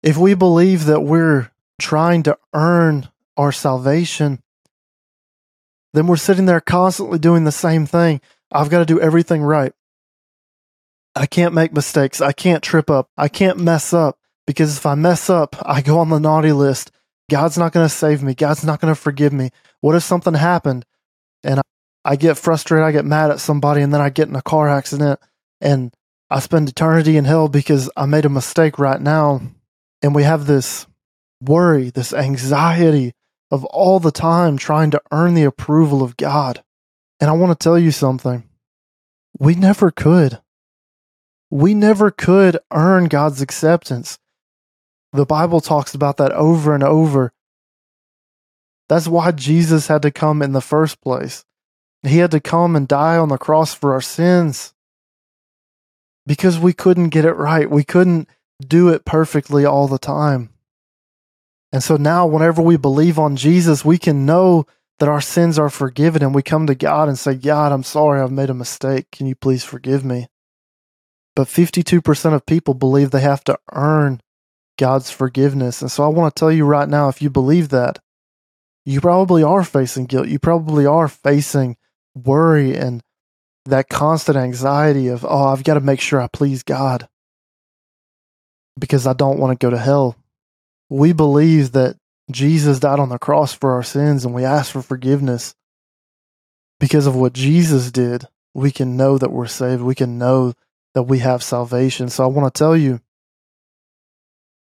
if 0.04 0.16
we 0.16 0.34
believe 0.34 0.84
that 0.84 1.00
we're 1.00 1.50
trying 1.80 2.22
to 2.24 2.38
earn 2.54 3.08
our 3.36 3.50
salvation, 3.50 4.40
then 5.94 6.06
we're 6.06 6.16
sitting 6.16 6.46
there 6.46 6.60
constantly 6.60 7.18
doing 7.18 7.42
the 7.42 7.50
same 7.50 7.86
thing. 7.86 8.20
I've 8.52 8.70
got 8.70 8.78
to 8.78 8.86
do 8.86 9.00
everything 9.00 9.42
right. 9.42 9.72
I 11.16 11.26
can't 11.26 11.54
make 11.54 11.72
mistakes. 11.72 12.20
I 12.20 12.30
can't 12.30 12.62
trip 12.62 12.88
up. 12.88 13.08
I 13.16 13.26
can't 13.26 13.58
mess 13.58 13.92
up 13.92 14.18
because 14.46 14.76
if 14.76 14.86
I 14.86 14.94
mess 14.94 15.28
up, 15.28 15.56
I 15.62 15.82
go 15.82 15.98
on 15.98 16.08
the 16.08 16.18
naughty 16.18 16.52
list. 16.52 16.92
God's 17.30 17.58
not 17.58 17.72
going 17.72 17.86
to 17.86 17.94
save 17.94 18.22
me. 18.22 18.34
God's 18.34 18.64
not 18.64 18.80
going 18.80 18.94
to 18.94 19.00
forgive 19.00 19.32
me. 19.32 19.50
What 19.80 19.96
if 19.96 20.02
something 20.02 20.34
happened 20.34 20.84
and 21.42 21.58
I, 21.58 21.62
I 22.04 22.16
get 22.16 22.38
frustrated? 22.38 22.86
I 22.86 22.92
get 22.92 23.04
mad 23.04 23.30
at 23.30 23.40
somebody 23.40 23.82
and 23.82 23.92
then 23.92 24.00
I 24.00 24.10
get 24.10 24.28
in 24.28 24.36
a 24.36 24.42
car 24.42 24.68
accident 24.68 25.18
and 25.60 25.92
I 26.30 26.40
spend 26.40 26.68
eternity 26.68 27.16
in 27.16 27.24
hell 27.24 27.48
because 27.48 27.90
I 27.96 28.06
made 28.06 28.24
a 28.24 28.30
mistake 28.30 28.78
right 28.78 29.00
now. 29.00 29.40
And 30.02 30.14
we 30.14 30.22
have 30.22 30.46
this 30.46 30.86
worry, 31.40 31.90
this 31.90 32.12
anxiety 32.12 33.12
of 33.50 33.64
all 33.66 33.98
the 33.98 34.12
time 34.12 34.56
trying 34.56 34.90
to 34.92 35.02
earn 35.10 35.34
the 35.34 35.44
approval 35.44 36.02
of 36.02 36.16
God. 36.16 36.62
And 37.20 37.30
I 37.30 37.32
want 37.32 37.58
to 37.58 37.62
tell 37.62 37.78
you 37.78 37.90
something. 37.90 38.44
We 39.38 39.54
never 39.54 39.90
could. 39.90 40.40
We 41.50 41.74
never 41.74 42.10
could 42.10 42.58
earn 42.72 43.06
God's 43.06 43.40
acceptance. 43.40 44.18
The 45.12 45.26
Bible 45.26 45.60
talks 45.60 45.94
about 45.94 46.16
that 46.18 46.32
over 46.32 46.74
and 46.74 46.82
over. 46.82 47.32
That's 48.88 49.08
why 49.08 49.32
Jesus 49.32 49.88
had 49.88 50.02
to 50.02 50.10
come 50.10 50.42
in 50.42 50.52
the 50.52 50.60
first 50.60 51.00
place. 51.00 51.44
He 52.02 52.18
had 52.18 52.30
to 52.32 52.40
come 52.40 52.76
and 52.76 52.86
die 52.86 53.16
on 53.16 53.28
the 53.28 53.38
cross 53.38 53.74
for 53.74 53.92
our 53.92 54.00
sins 54.00 54.74
because 56.26 56.58
we 56.58 56.72
couldn't 56.72 57.08
get 57.08 57.24
it 57.24 57.32
right. 57.32 57.70
We 57.70 57.84
couldn't 57.84 58.28
do 58.64 58.88
it 58.88 59.04
perfectly 59.04 59.64
all 59.64 59.88
the 59.88 59.98
time. 59.98 60.50
And 61.72 61.82
so 61.82 61.96
now, 61.96 62.26
whenever 62.26 62.62
we 62.62 62.76
believe 62.76 63.18
on 63.18 63.36
Jesus, 63.36 63.84
we 63.84 63.98
can 63.98 64.24
know 64.24 64.66
that 64.98 65.08
our 65.08 65.20
sins 65.20 65.58
are 65.58 65.68
forgiven 65.68 66.22
and 66.22 66.34
we 66.34 66.42
come 66.42 66.66
to 66.66 66.74
God 66.74 67.08
and 67.08 67.18
say, 67.18 67.34
God, 67.34 67.72
I'm 67.72 67.82
sorry, 67.82 68.20
I've 68.20 68.32
made 68.32 68.50
a 68.50 68.54
mistake. 68.54 69.10
Can 69.10 69.26
you 69.26 69.34
please 69.34 69.64
forgive 69.64 70.04
me? 70.04 70.28
But 71.34 71.48
52% 71.48 72.32
of 72.32 72.46
people 72.46 72.72
believe 72.72 73.10
they 73.10 73.20
have 73.20 73.44
to 73.44 73.58
earn 73.72 74.20
God's 74.76 75.10
forgiveness. 75.10 75.82
And 75.82 75.90
so 75.90 76.04
I 76.04 76.08
want 76.08 76.34
to 76.34 76.38
tell 76.38 76.52
you 76.52 76.64
right 76.64 76.88
now 76.88 77.08
if 77.08 77.22
you 77.22 77.30
believe 77.30 77.70
that, 77.70 77.98
you 78.84 79.00
probably 79.00 79.42
are 79.42 79.64
facing 79.64 80.06
guilt. 80.06 80.28
You 80.28 80.38
probably 80.38 80.86
are 80.86 81.08
facing 81.08 81.76
worry 82.14 82.76
and 82.76 83.02
that 83.64 83.88
constant 83.88 84.38
anxiety 84.38 85.08
of, 85.08 85.24
oh, 85.24 85.48
I've 85.48 85.64
got 85.64 85.74
to 85.74 85.80
make 85.80 86.00
sure 86.00 86.20
I 86.20 86.28
please 86.28 86.62
God 86.62 87.08
because 88.78 89.06
I 89.06 89.12
don't 89.12 89.38
want 89.38 89.58
to 89.58 89.64
go 89.64 89.70
to 89.70 89.78
hell. 89.78 90.16
We 90.88 91.12
believe 91.12 91.72
that 91.72 91.96
Jesus 92.30 92.78
died 92.78 93.00
on 93.00 93.08
the 93.08 93.18
cross 93.18 93.52
for 93.52 93.72
our 93.72 93.82
sins 93.82 94.24
and 94.24 94.34
we 94.34 94.44
ask 94.44 94.72
for 94.72 94.82
forgiveness. 94.82 95.54
Because 96.78 97.06
of 97.06 97.16
what 97.16 97.32
Jesus 97.32 97.90
did, 97.90 98.26
we 98.54 98.70
can 98.70 98.96
know 98.96 99.18
that 99.18 99.32
we're 99.32 99.46
saved. 99.46 99.82
We 99.82 99.94
can 99.94 100.18
know 100.18 100.52
that 100.94 101.04
we 101.04 101.20
have 101.20 101.42
salvation. 101.42 102.08
So 102.08 102.22
I 102.22 102.28
want 102.28 102.52
to 102.52 102.58
tell 102.58 102.76
you 102.76 103.00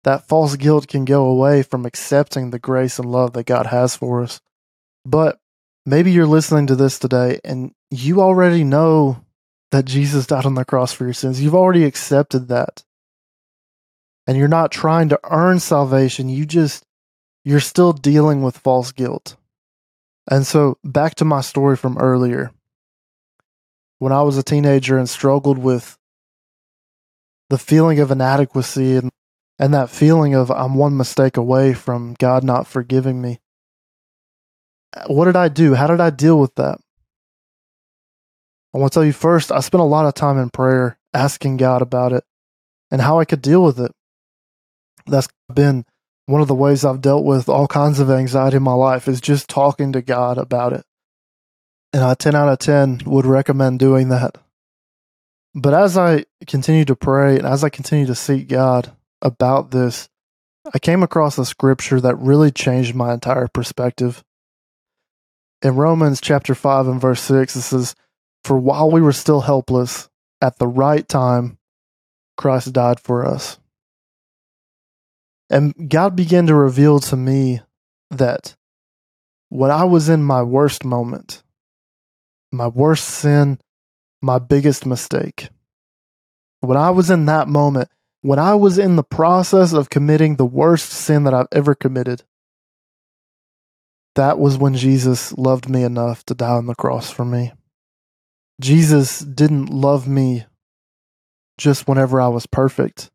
that 0.04 0.28
false 0.28 0.56
guilt 0.56 0.86
can 0.86 1.04
go 1.04 1.26
away 1.26 1.62
from 1.62 1.84
accepting 1.84 2.50
the 2.50 2.58
grace 2.58 2.98
and 2.98 3.10
love 3.10 3.32
that 3.32 3.46
God 3.46 3.66
has 3.66 3.96
for 3.96 4.22
us. 4.22 4.40
But 5.04 5.38
maybe 5.84 6.12
you're 6.12 6.26
listening 6.26 6.66
to 6.68 6.76
this 6.76 6.98
today 6.98 7.40
and 7.44 7.72
you 7.90 8.20
already 8.20 8.64
know 8.64 9.24
that 9.70 9.86
Jesus 9.86 10.26
died 10.26 10.46
on 10.46 10.54
the 10.54 10.64
cross 10.64 10.92
for 10.92 11.04
your 11.04 11.14
sins. 11.14 11.42
You've 11.42 11.54
already 11.54 11.84
accepted 11.84 12.48
that. 12.48 12.84
And 14.26 14.38
you're 14.38 14.48
not 14.48 14.70
trying 14.70 15.08
to 15.10 15.20
earn 15.30 15.58
salvation. 15.58 16.28
You 16.28 16.46
just, 16.46 16.84
you're 17.44 17.60
still 17.60 17.92
dealing 17.92 18.42
with 18.42 18.56
false 18.56 18.92
guilt. 18.92 19.36
And 20.30 20.46
so 20.46 20.78
back 20.84 21.14
to 21.16 21.24
my 21.24 21.40
story 21.40 21.76
from 21.76 21.98
earlier. 21.98 22.52
When 23.98 24.12
I 24.12 24.22
was 24.22 24.38
a 24.38 24.42
teenager 24.42 24.98
and 24.98 25.08
struggled 25.08 25.58
with 25.58 25.98
the 27.50 27.58
feeling 27.58 28.00
of 28.00 28.10
inadequacy 28.10 28.96
and, 28.96 29.10
and 29.58 29.72
that 29.74 29.90
feeling 29.90 30.34
of 30.34 30.50
I'm 30.50 30.74
one 30.74 30.96
mistake 30.96 31.36
away 31.36 31.74
from 31.74 32.14
God 32.18 32.44
not 32.44 32.66
forgiving 32.66 33.20
me. 33.20 33.40
What 35.06 35.26
did 35.26 35.36
I 35.36 35.48
do? 35.48 35.74
How 35.74 35.86
did 35.86 36.00
I 36.00 36.10
deal 36.10 36.38
with 36.38 36.54
that? 36.56 36.78
I 38.74 38.78
want 38.78 38.92
to 38.92 38.96
tell 38.96 39.04
you 39.04 39.12
first, 39.12 39.52
I 39.52 39.60
spent 39.60 39.80
a 39.80 39.84
lot 39.84 40.06
of 40.06 40.14
time 40.14 40.38
in 40.38 40.50
prayer 40.50 40.98
asking 41.12 41.58
God 41.58 41.82
about 41.82 42.12
it 42.12 42.24
and 42.90 43.00
how 43.00 43.20
I 43.20 43.24
could 43.24 43.42
deal 43.42 43.62
with 43.62 43.78
it. 43.78 43.92
That's 45.06 45.28
been 45.52 45.84
one 46.26 46.40
of 46.40 46.48
the 46.48 46.54
ways 46.54 46.84
I've 46.84 47.00
dealt 47.00 47.24
with 47.24 47.48
all 47.48 47.68
kinds 47.68 48.00
of 48.00 48.10
anxiety 48.10 48.56
in 48.56 48.62
my 48.62 48.72
life 48.72 49.06
is 49.06 49.20
just 49.20 49.48
talking 49.48 49.92
to 49.92 50.02
God 50.02 50.38
about 50.38 50.72
it. 50.72 50.84
And 51.92 52.02
I 52.02 52.14
10 52.14 52.34
out 52.34 52.48
of 52.48 52.58
10 52.58 53.02
would 53.06 53.26
recommend 53.26 53.78
doing 53.78 54.08
that. 54.08 54.38
But 55.54 55.74
as 55.74 55.96
I 55.96 56.24
continue 56.46 56.84
to 56.86 56.96
pray 56.96 57.36
and 57.36 57.46
as 57.46 57.62
I 57.62 57.68
continue 57.68 58.06
to 58.06 58.14
seek 58.14 58.48
God 58.48 58.92
about 59.24 59.70
this, 59.70 60.08
I 60.72 60.78
came 60.78 61.02
across 61.02 61.36
a 61.38 61.44
scripture 61.44 62.00
that 62.00 62.16
really 62.16 62.50
changed 62.50 62.94
my 62.94 63.12
entire 63.12 63.48
perspective. 63.48 64.22
In 65.62 65.76
Romans 65.76 66.20
chapter 66.20 66.54
5 66.54 66.86
and 66.86 67.00
verse 67.00 67.22
6, 67.22 67.56
it 67.56 67.62
says, 67.62 67.94
For 68.44 68.58
while 68.58 68.90
we 68.90 69.00
were 69.00 69.12
still 69.12 69.40
helpless, 69.40 70.08
at 70.40 70.58
the 70.58 70.68
right 70.68 71.08
time, 71.08 71.58
Christ 72.36 72.72
died 72.72 73.00
for 73.00 73.26
us. 73.26 73.58
And 75.50 75.88
God 75.88 76.16
began 76.16 76.46
to 76.46 76.54
reveal 76.54 76.98
to 77.00 77.16
me 77.16 77.60
that 78.10 78.54
when 79.48 79.70
I 79.70 79.84
was 79.84 80.08
in 80.08 80.22
my 80.22 80.42
worst 80.42 80.84
moment, 80.84 81.42
my 82.50 82.66
worst 82.66 83.06
sin, 83.06 83.58
my 84.20 84.38
biggest 84.38 84.86
mistake, 84.86 85.48
when 86.60 86.76
I 86.76 86.90
was 86.90 87.10
in 87.10 87.26
that 87.26 87.48
moment, 87.48 87.88
when 88.24 88.38
I 88.38 88.54
was 88.54 88.78
in 88.78 88.96
the 88.96 89.04
process 89.04 89.72
of 89.72 89.90
committing 89.90 90.36
the 90.36 90.46
worst 90.46 90.90
sin 90.90 91.24
that 91.24 91.34
I've 91.34 91.48
ever 91.52 91.74
committed, 91.74 92.22
that 94.14 94.38
was 94.38 94.56
when 94.56 94.74
Jesus 94.74 95.32
loved 95.32 95.68
me 95.68 95.82
enough 95.82 96.24
to 96.26 96.34
die 96.34 96.52
on 96.52 96.66
the 96.66 96.74
cross 96.74 97.10
for 97.10 97.24
me. 97.24 97.52
Jesus 98.60 99.18
didn't 99.20 99.66
love 99.66 100.08
me 100.08 100.46
just 101.58 101.86
whenever 101.86 102.20
I 102.20 102.28
was 102.28 102.46
perfect 102.46 103.10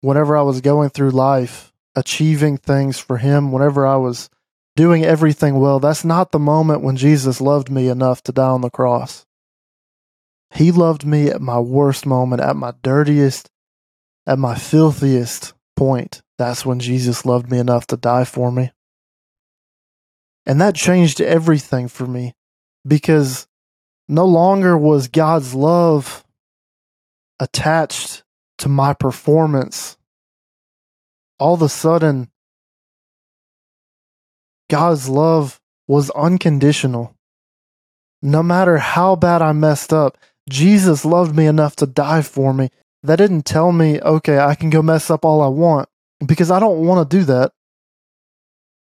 whenever 0.00 0.36
I 0.36 0.42
was 0.42 0.60
going 0.60 0.90
through 0.90 1.10
life, 1.10 1.72
achieving 1.94 2.56
things 2.56 2.98
for 2.98 3.18
Him, 3.18 3.52
whenever 3.52 3.86
I 3.86 3.96
was 3.96 4.30
doing 4.76 5.04
everything 5.04 5.58
well, 5.58 5.80
that's 5.80 6.04
not 6.04 6.32
the 6.32 6.38
moment 6.38 6.82
when 6.82 6.96
Jesus 6.96 7.40
loved 7.40 7.70
me 7.70 7.88
enough 7.88 8.22
to 8.24 8.32
die 8.32 8.48
on 8.48 8.60
the 8.62 8.70
cross. 8.70 9.26
He 10.52 10.72
loved 10.72 11.04
me 11.04 11.28
at 11.28 11.40
my 11.40 11.60
worst 11.60 12.06
moment, 12.06 12.42
at 12.42 12.56
my 12.56 12.72
dirtiest, 12.82 13.50
at 14.30 14.38
my 14.38 14.54
filthiest 14.54 15.54
point. 15.74 16.22
That's 16.38 16.64
when 16.64 16.78
Jesus 16.78 17.26
loved 17.26 17.50
me 17.50 17.58
enough 17.58 17.88
to 17.88 17.96
die 17.96 18.22
for 18.22 18.52
me. 18.52 18.70
And 20.46 20.60
that 20.60 20.76
changed 20.76 21.20
everything 21.20 21.88
for 21.88 22.06
me 22.06 22.34
because 22.86 23.48
no 24.08 24.24
longer 24.24 24.78
was 24.78 25.08
God's 25.08 25.52
love 25.52 26.24
attached 27.40 28.22
to 28.58 28.68
my 28.68 28.94
performance, 28.94 29.98
all 31.40 31.54
of 31.54 31.62
a 31.62 31.68
sudden, 31.68 32.30
God's 34.68 35.08
love 35.08 35.60
was 35.88 36.08
unconditional. 36.10 37.16
No 38.22 38.44
matter 38.44 38.78
how 38.78 39.16
bad 39.16 39.42
I 39.42 39.50
messed 39.52 39.92
up, 39.92 40.16
Jesus 40.48 41.04
loved 41.04 41.34
me 41.34 41.46
enough 41.46 41.74
to 41.76 41.86
die 41.86 42.22
for 42.22 42.54
me. 42.54 42.70
That 43.02 43.16
didn't 43.16 43.46
tell 43.46 43.72
me, 43.72 44.00
okay, 44.00 44.38
I 44.38 44.54
can 44.54 44.70
go 44.70 44.82
mess 44.82 45.10
up 45.10 45.24
all 45.24 45.40
I 45.40 45.48
want 45.48 45.88
because 46.24 46.50
I 46.50 46.60
don't 46.60 46.86
want 46.86 47.08
to 47.08 47.16
do 47.18 47.24
that. 47.24 47.52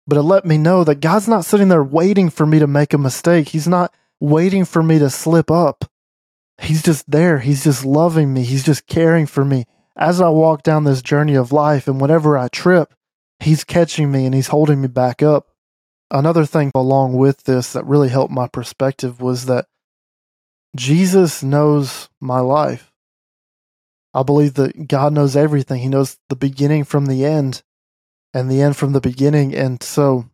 But 0.06 0.18
it 0.18 0.22
let 0.22 0.44
me 0.44 0.58
know 0.58 0.82
that 0.84 1.00
God's 1.00 1.28
not 1.28 1.44
sitting 1.44 1.68
there 1.68 1.84
waiting 1.84 2.28
for 2.28 2.44
me 2.44 2.58
to 2.58 2.66
make 2.66 2.92
a 2.92 2.98
mistake. 2.98 3.48
He's 3.48 3.68
not 3.68 3.94
waiting 4.20 4.64
for 4.64 4.82
me 4.82 4.98
to 4.98 5.08
slip 5.08 5.50
up. 5.50 5.84
He's 6.60 6.82
just 6.82 7.10
there. 7.10 7.38
He's 7.38 7.64
just 7.64 7.84
loving 7.84 8.34
me. 8.34 8.42
He's 8.42 8.64
just 8.64 8.86
caring 8.86 9.26
for 9.26 9.44
me. 9.44 9.64
As 9.96 10.20
I 10.20 10.28
walk 10.28 10.62
down 10.62 10.84
this 10.84 11.02
journey 11.02 11.34
of 11.34 11.52
life, 11.52 11.86
and 11.86 12.00
whenever 12.00 12.36
I 12.36 12.48
trip, 12.48 12.94
He's 13.40 13.64
catching 13.64 14.10
me 14.10 14.24
and 14.26 14.34
He's 14.34 14.48
holding 14.48 14.80
me 14.80 14.88
back 14.88 15.22
up. 15.22 15.48
Another 16.10 16.44
thing 16.44 16.70
along 16.74 17.14
with 17.14 17.44
this 17.44 17.72
that 17.72 17.86
really 17.86 18.08
helped 18.08 18.32
my 18.32 18.46
perspective 18.46 19.20
was 19.20 19.46
that 19.46 19.66
Jesus 20.76 21.42
knows 21.42 22.08
my 22.20 22.40
life. 22.40 22.91
I 24.14 24.22
believe 24.22 24.54
that 24.54 24.88
God 24.88 25.12
knows 25.12 25.36
everything. 25.36 25.80
He 25.80 25.88
knows 25.88 26.18
the 26.28 26.36
beginning 26.36 26.84
from 26.84 27.06
the 27.06 27.24
end 27.24 27.62
and 28.34 28.50
the 28.50 28.60
end 28.60 28.76
from 28.76 28.92
the 28.92 29.00
beginning. 29.00 29.54
And 29.54 29.82
so, 29.82 30.26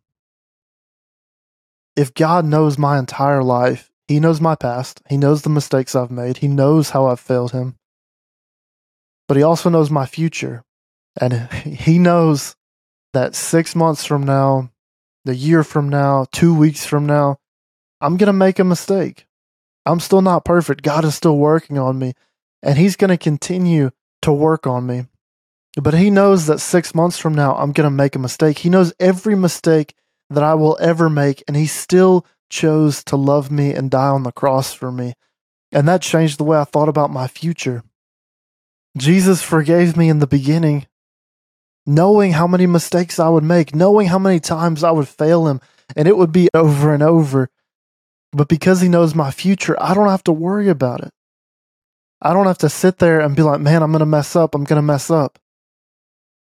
if 1.95 2.13
God 2.13 2.45
knows 2.45 2.77
my 2.77 2.97
entire 2.99 3.43
life, 3.43 3.91
he 4.07 4.19
knows 4.19 4.41
my 4.41 4.55
past. 4.55 5.01
He 5.09 5.17
knows 5.17 5.43
the 5.43 5.49
mistakes 5.49 5.95
I've 5.95 6.11
made. 6.11 6.37
He 6.37 6.47
knows 6.47 6.89
how 6.89 7.05
I've 7.05 7.19
failed 7.19 7.51
him. 7.51 7.75
But 9.27 9.37
he 9.37 9.43
also 9.43 9.69
knows 9.69 9.91
my 9.91 10.05
future. 10.05 10.63
And 11.19 11.33
he 11.51 11.99
knows 11.99 12.55
that 13.13 13.35
six 13.35 13.75
months 13.75 14.05
from 14.05 14.23
now, 14.23 14.71
the 15.25 15.35
year 15.35 15.63
from 15.63 15.89
now, 15.89 16.25
two 16.31 16.55
weeks 16.55 16.85
from 16.85 17.05
now, 17.05 17.37
I'm 18.01 18.17
going 18.17 18.27
to 18.27 18.33
make 18.33 18.59
a 18.59 18.63
mistake. 18.63 19.27
I'm 19.85 19.99
still 19.99 20.21
not 20.21 20.45
perfect. 20.45 20.83
God 20.83 21.05
is 21.05 21.15
still 21.15 21.37
working 21.37 21.77
on 21.77 21.99
me, 21.99 22.13
and 22.61 22.77
He's 22.77 22.95
going 22.95 23.09
to 23.09 23.17
continue 23.17 23.91
to 24.21 24.31
work 24.31 24.67
on 24.67 24.85
me. 24.85 25.05
But 25.81 25.93
He 25.93 26.09
knows 26.09 26.45
that 26.47 26.59
six 26.59 26.93
months 26.93 27.17
from 27.17 27.33
now, 27.33 27.55
I'm 27.55 27.71
going 27.71 27.85
to 27.85 27.91
make 27.91 28.15
a 28.15 28.19
mistake. 28.19 28.59
He 28.59 28.69
knows 28.69 28.93
every 28.99 29.35
mistake 29.35 29.93
that 30.29 30.43
I 30.43 30.55
will 30.55 30.77
ever 30.79 31.09
make, 31.09 31.43
and 31.47 31.55
He 31.55 31.67
still 31.67 32.25
chose 32.49 33.03
to 33.05 33.15
love 33.15 33.51
me 33.51 33.73
and 33.73 33.91
die 33.91 34.07
on 34.07 34.23
the 34.23 34.31
cross 34.31 34.73
for 34.73 34.91
me. 34.91 35.13
And 35.71 35.87
that 35.87 36.01
changed 36.01 36.39
the 36.39 36.43
way 36.43 36.57
I 36.57 36.63
thought 36.63 36.89
about 36.89 37.11
my 37.11 37.27
future. 37.27 37.83
Jesus 38.97 39.41
forgave 39.41 39.95
me 39.95 40.09
in 40.09 40.19
the 40.19 40.27
beginning, 40.27 40.87
knowing 41.85 42.33
how 42.33 42.47
many 42.47 42.65
mistakes 42.65 43.19
I 43.19 43.29
would 43.29 43.43
make, 43.43 43.75
knowing 43.75 44.07
how 44.07 44.19
many 44.19 44.39
times 44.39 44.83
I 44.83 44.91
would 44.91 45.07
fail 45.07 45.47
Him, 45.47 45.61
and 45.95 46.07
it 46.07 46.17
would 46.17 46.31
be 46.31 46.49
over 46.53 46.93
and 46.93 47.03
over. 47.03 47.49
But 48.31 48.47
because 48.47 48.81
He 48.81 48.89
knows 48.89 49.13
my 49.15 49.31
future, 49.31 49.81
I 49.81 49.93
don't 49.93 50.09
have 50.09 50.23
to 50.25 50.31
worry 50.31 50.69
about 50.69 51.01
it. 51.01 51.13
I 52.21 52.33
don't 52.33 52.47
have 52.47 52.57
to 52.59 52.69
sit 52.69 52.97
there 52.97 53.21
and 53.21 53.35
be 53.35 53.43
like, 53.43 53.61
man, 53.61 53.81
I'm 53.81 53.91
going 53.91 53.99
to 53.99 54.05
mess 54.05 54.35
up. 54.35 54.53
I'm 54.53 54.65
going 54.65 54.77
to 54.77 54.85
mess 54.85 55.09
up. 55.09 55.39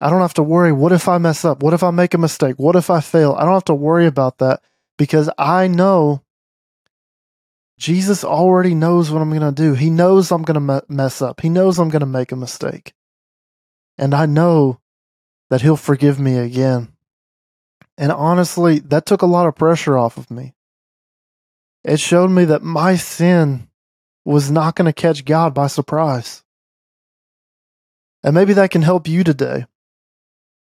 I 0.01 0.09
don't 0.09 0.21
have 0.21 0.33
to 0.35 0.43
worry. 0.43 0.71
What 0.71 0.91
if 0.91 1.07
I 1.07 1.17
mess 1.17 1.43
up? 1.45 1.61
What 1.61 1.73
if 1.73 1.83
I 1.83 1.91
make 1.91 2.13
a 2.13 2.17
mistake? 2.17 2.55
What 2.57 2.75
if 2.75 2.89
I 2.89 3.01
fail? 3.01 3.35
I 3.37 3.43
don't 3.43 3.53
have 3.53 3.65
to 3.65 3.73
worry 3.73 4.07
about 4.07 4.37
that 4.39 4.61
because 4.97 5.29
I 5.37 5.67
know 5.67 6.23
Jesus 7.77 8.23
already 8.23 8.75
knows 8.75 9.11
what 9.11 9.21
I'm 9.21 9.29
going 9.29 9.41
to 9.41 9.51
do. 9.51 9.73
He 9.73 9.89
knows 9.89 10.31
I'm 10.31 10.43
going 10.43 10.67
to 10.67 10.83
mess 10.89 11.21
up. 11.21 11.41
He 11.41 11.49
knows 11.49 11.79
I'm 11.79 11.89
going 11.89 12.01
to 12.01 12.05
make 12.05 12.31
a 12.31 12.37
mistake. 12.37 12.93
And 13.97 14.13
I 14.13 14.25
know 14.25 14.79
that 15.49 15.61
He'll 15.61 15.77
forgive 15.77 16.19
me 16.19 16.37
again. 16.37 16.89
And 17.97 18.11
honestly, 18.11 18.79
that 18.79 19.05
took 19.05 19.21
a 19.21 19.27
lot 19.27 19.47
of 19.47 19.55
pressure 19.55 19.97
off 19.97 20.17
of 20.17 20.31
me. 20.31 20.53
It 21.83 21.99
showed 21.99 22.29
me 22.29 22.45
that 22.45 22.63
my 22.63 22.95
sin 22.95 23.68
was 24.29 24.51
not 24.51 24.75
going 24.75 24.85
to 24.85 24.93
catch 24.93 25.25
God 25.25 25.55
by 25.55 25.65
surprise. 25.65 26.43
And 28.23 28.35
maybe 28.35 28.53
that 28.53 28.69
can 28.69 28.83
help 28.83 29.07
you 29.07 29.23
today. 29.23 29.65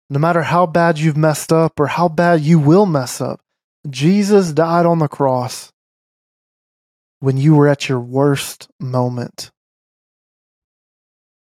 No 0.09 0.17
matter 0.17 0.43
how 0.43 0.65
bad 0.65 0.97
you've 0.97 1.17
messed 1.17 1.51
up 1.51 1.77
or 1.77 1.87
how 1.87 2.07
bad 2.07 2.39
you 2.39 2.57
will 2.57 2.85
mess 2.85 3.19
up, 3.19 3.41
Jesus 3.89 4.53
died 4.53 4.85
on 4.85 4.99
the 4.99 5.09
cross 5.09 5.73
when 7.19 7.35
you 7.37 7.53
were 7.53 7.67
at 7.67 7.89
your 7.89 7.99
worst 7.99 8.69
moment. 8.79 9.51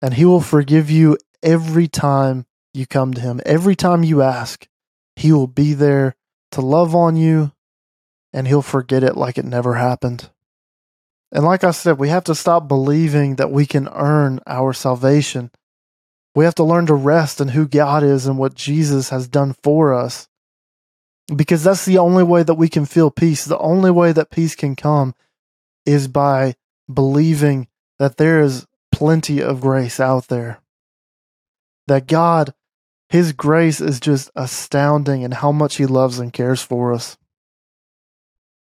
And 0.02 0.12
He 0.12 0.26
will 0.26 0.42
forgive 0.42 0.90
you 0.90 1.16
every 1.42 1.88
time 1.88 2.44
you 2.74 2.86
come 2.86 3.14
to 3.14 3.20
Him. 3.20 3.40
Every 3.46 3.74
time 3.74 4.04
you 4.04 4.20
ask, 4.20 4.68
He 5.16 5.32
will 5.32 5.46
be 5.46 5.72
there 5.72 6.16
to 6.50 6.60
love 6.60 6.94
on 6.94 7.16
you 7.16 7.52
and 8.34 8.46
He'll 8.46 8.60
forget 8.60 9.02
it 9.02 9.16
like 9.16 9.38
it 9.38 9.46
never 9.46 9.74
happened. 9.74 10.28
And 11.34 11.44
like 11.44 11.64
I 11.64 11.72
said, 11.72 11.98
we 11.98 12.10
have 12.10 12.24
to 12.24 12.34
stop 12.34 12.68
believing 12.68 13.36
that 13.36 13.50
we 13.50 13.66
can 13.66 13.88
earn 13.88 14.38
our 14.46 14.72
salvation. 14.72 15.50
We 16.36 16.44
have 16.44 16.54
to 16.54 16.64
learn 16.64 16.86
to 16.86 16.94
rest 16.94 17.40
in 17.40 17.48
who 17.48 17.66
God 17.66 18.04
is 18.04 18.26
and 18.26 18.38
what 18.38 18.54
Jesus 18.54 19.10
has 19.10 19.26
done 19.26 19.56
for 19.64 19.92
us. 19.92 20.28
Because 21.34 21.64
that's 21.64 21.86
the 21.86 21.98
only 21.98 22.22
way 22.22 22.44
that 22.44 22.54
we 22.54 22.68
can 22.68 22.86
feel 22.86 23.10
peace. 23.10 23.44
The 23.44 23.58
only 23.58 23.90
way 23.90 24.12
that 24.12 24.30
peace 24.30 24.54
can 24.54 24.76
come 24.76 25.14
is 25.84 26.06
by 26.06 26.54
believing 26.92 27.66
that 27.98 28.16
there 28.16 28.40
is 28.40 28.66
plenty 28.92 29.42
of 29.42 29.60
grace 29.60 29.98
out 29.98 30.28
there. 30.28 30.60
That 31.88 32.06
God, 32.06 32.54
His 33.08 33.32
grace 33.32 33.80
is 33.80 33.98
just 33.98 34.30
astounding 34.36 35.22
in 35.22 35.32
how 35.32 35.50
much 35.50 35.76
He 35.76 35.86
loves 35.86 36.20
and 36.20 36.32
cares 36.32 36.62
for 36.62 36.92
us. 36.92 37.18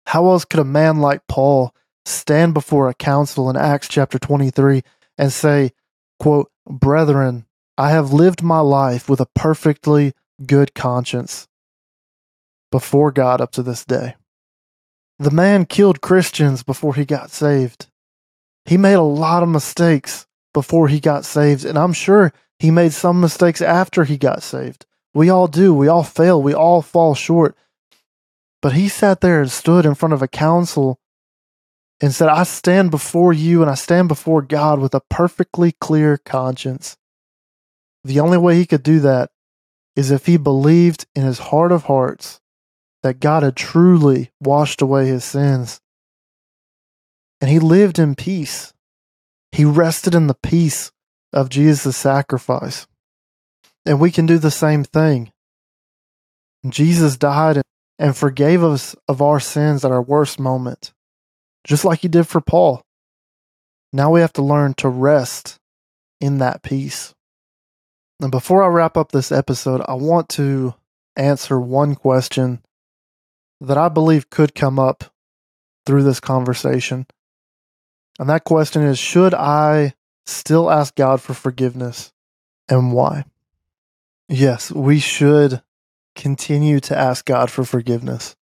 How 0.07 0.27
else 0.27 0.45
could 0.45 0.61
a 0.61 0.65
man 0.65 0.99
like 1.01 1.27
Paul 1.27 1.75
stand 2.05 2.55
before 2.55 2.89
a 2.89 2.95
council 2.95 3.51
in 3.51 3.57
Acts 3.57 3.89
chapter 3.89 4.19
23 4.19 4.83
and 5.19 5.33
say, 5.33 5.73
quote, 6.19 6.51
Brethren, 6.69 7.47
I 7.77 7.91
have 7.91 8.13
lived 8.13 8.43
my 8.43 8.61
life 8.61 9.09
with 9.09 9.21
a 9.21 9.29
perfectly 9.35 10.13
good 10.47 10.75
conscience 10.75 11.49
before 12.71 13.11
God 13.11 13.41
up 13.41 13.53
to 13.53 13.63
this 13.63 13.85
day. 13.85 14.17
The 15.19 15.31
man 15.31 15.67
killed 15.67 16.01
Christians 16.01 16.63
before 16.63 16.95
he 16.95 17.05
got 17.05 17.31
saved. 17.31 17.89
He 18.65 18.77
made 18.77 18.95
a 18.95 19.03
lot 19.03 19.43
of 19.43 19.49
mistakes 19.49 20.27
before 20.55 20.89
he 20.89 21.01
got 21.01 21.25
saved, 21.25 21.65
and 21.65 21.79
I'm 21.79 21.93
sure 21.93 22.33
he 22.59 22.71
made 22.71 22.93
some 22.93 23.21
mistakes 23.21 23.61
after 23.61 24.05
he 24.05 24.17
got 24.17 24.43
saved. 24.43 24.87
We 25.13 25.29
all 25.29 25.49
do. 25.49 25.75
We 25.75 25.89
all 25.89 26.05
fail. 26.05 26.41
We 26.43 26.55
all 26.55 26.83
fall 26.83 27.15
short. 27.15 27.57
But 28.63 28.75
he 28.75 28.89
sat 28.89 29.21
there 29.21 29.41
and 29.41 29.51
stood 29.51 29.87
in 29.87 29.95
front 29.95 30.13
of 30.13 30.23
a 30.23 30.29
council 30.29 31.01
and 32.01 32.15
said, 32.15 32.29
I 32.29 32.45
stand 32.45 32.91
before 32.91 33.33
you 33.33 33.63
and 33.63 33.71
I 33.71 33.75
stand 33.75 34.09
before 34.09 34.43
God 34.43 34.79
with 34.79 34.95
a 34.95 35.03
perfectly 35.11 35.73
clear 35.81 36.17
conscience. 36.17 36.97
The 38.05 38.21
only 38.21 38.39
way 38.39 38.57
he 38.57 38.67
could 38.67 38.83
do 38.83 39.01
that 39.01 39.31
is 39.97 40.11
if 40.11 40.27
he 40.27 40.37
believed 40.37 41.07
in 41.15 41.25
his 41.25 41.39
heart 41.39 41.73
of 41.73 41.85
hearts 41.85 42.41
that 43.03 43.21
God 43.21 43.43
had 43.43 43.57
truly 43.57 44.31
washed 44.41 44.81
away 44.81 45.07
his 45.07 45.25
sins. 45.25 45.81
And 47.41 47.51
he 47.51 47.59
lived 47.59 47.99
in 47.99 48.15
peace. 48.15 48.73
He 49.53 49.65
rested 49.65 50.15
in 50.15 50.27
the 50.27 50.35
peace 50.35 50.93
of 51.33 51.49
Jesus' 51.49 51.97
sacrifice. 51.97 52.87
And 53.87 54.01
we 54.01 54.11
can 54.11 54.27
do 54.27 54.39
the 54.39 54.51
same 54.51 54.85
thing. 54.85 55.33
Jesus 56.69 57.17
died 57.17 57.63
and 57.99 58.17
forgave 58.17 58.63
us 58.63 58.95
of 59.09 59.23
our 59.23 59.41
sins 59.41 59.85
at 59.85 59.91
our 59.91 60.03
worst 60.03 60.39
moment, 60.39 60.93
just 61.65 61.85
like 61.85 62.01
he 62.01 62.09
did 62.09 62.27
for 62.27 62.41
Paul. 62.41 62.83
Now 63.93 64.11
we 64.11 64.21
have 64.21 64.33
to 64.35 64.43
learn 64.43 64.75
to 64.75 64.89
rest 64.89 65.59
in 66.21 66.39
that 66.39 66.63
peace. 66.63 67.15
And 68.21 68.31
before 68.31 68.63
I 68.63 68.69
wrap 68.69 68.97
up 68.97 69.13
this 69.13 69.33
episode, 69.33 69.83
I 69.87 69.95
want 69.95 70.29
to 70.31 70.75
answer 71.17 71.59
one 71.59 71.95
question 71.95 72.63
that 73.61 73.79
I 73.79 73.89
believe 73.89 74.31
could 74.31 74.55
come 74.55 74.79
up 74.79 75.05
through 75.87 76.03
this 76.03 76.21
conversation. 76.21 77.07
And 78.19 78.29
that 78.29 78.45
question 78.45 78.83
is 78.83 78.99
Should 78.99 79.35
I 79.35 79.95
still 80.27 80.71
ask 80.71 80.95
God 80.95 81.21
for 81.21 81.35
forgiveness 81.35 82.13
and 82.69 82.93
why? 82.93 83.25
Yes, 84.29 84.71
we 84.71 85.01
should 85.01 85.63
continue 86.15 86.81
to 86.81 86.97
ask 86.97 87.25
God 87.25 87.51
for 87.51 87.65
forgiveness. 87.65 88.37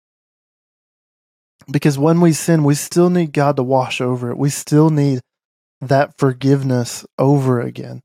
Because 1.71 1.97
when 1.97 2.21
we 2.21 2.33
sin, 2.33 2.63
we 2.63 2.75
still 2.75 3.09
need 3.09 3.33
God 3.33 3.55
to 3.55 3.63
wash 3.63 3.99
over 4.01 4.29
it. 4.29 4.37
We 4.37 4.49
still 4.49 4.89
need 4.89 5.21
that 5.81 6.17
forgiveness 6.17 7.05
over 7.17 7.61
again. 7.61 8.01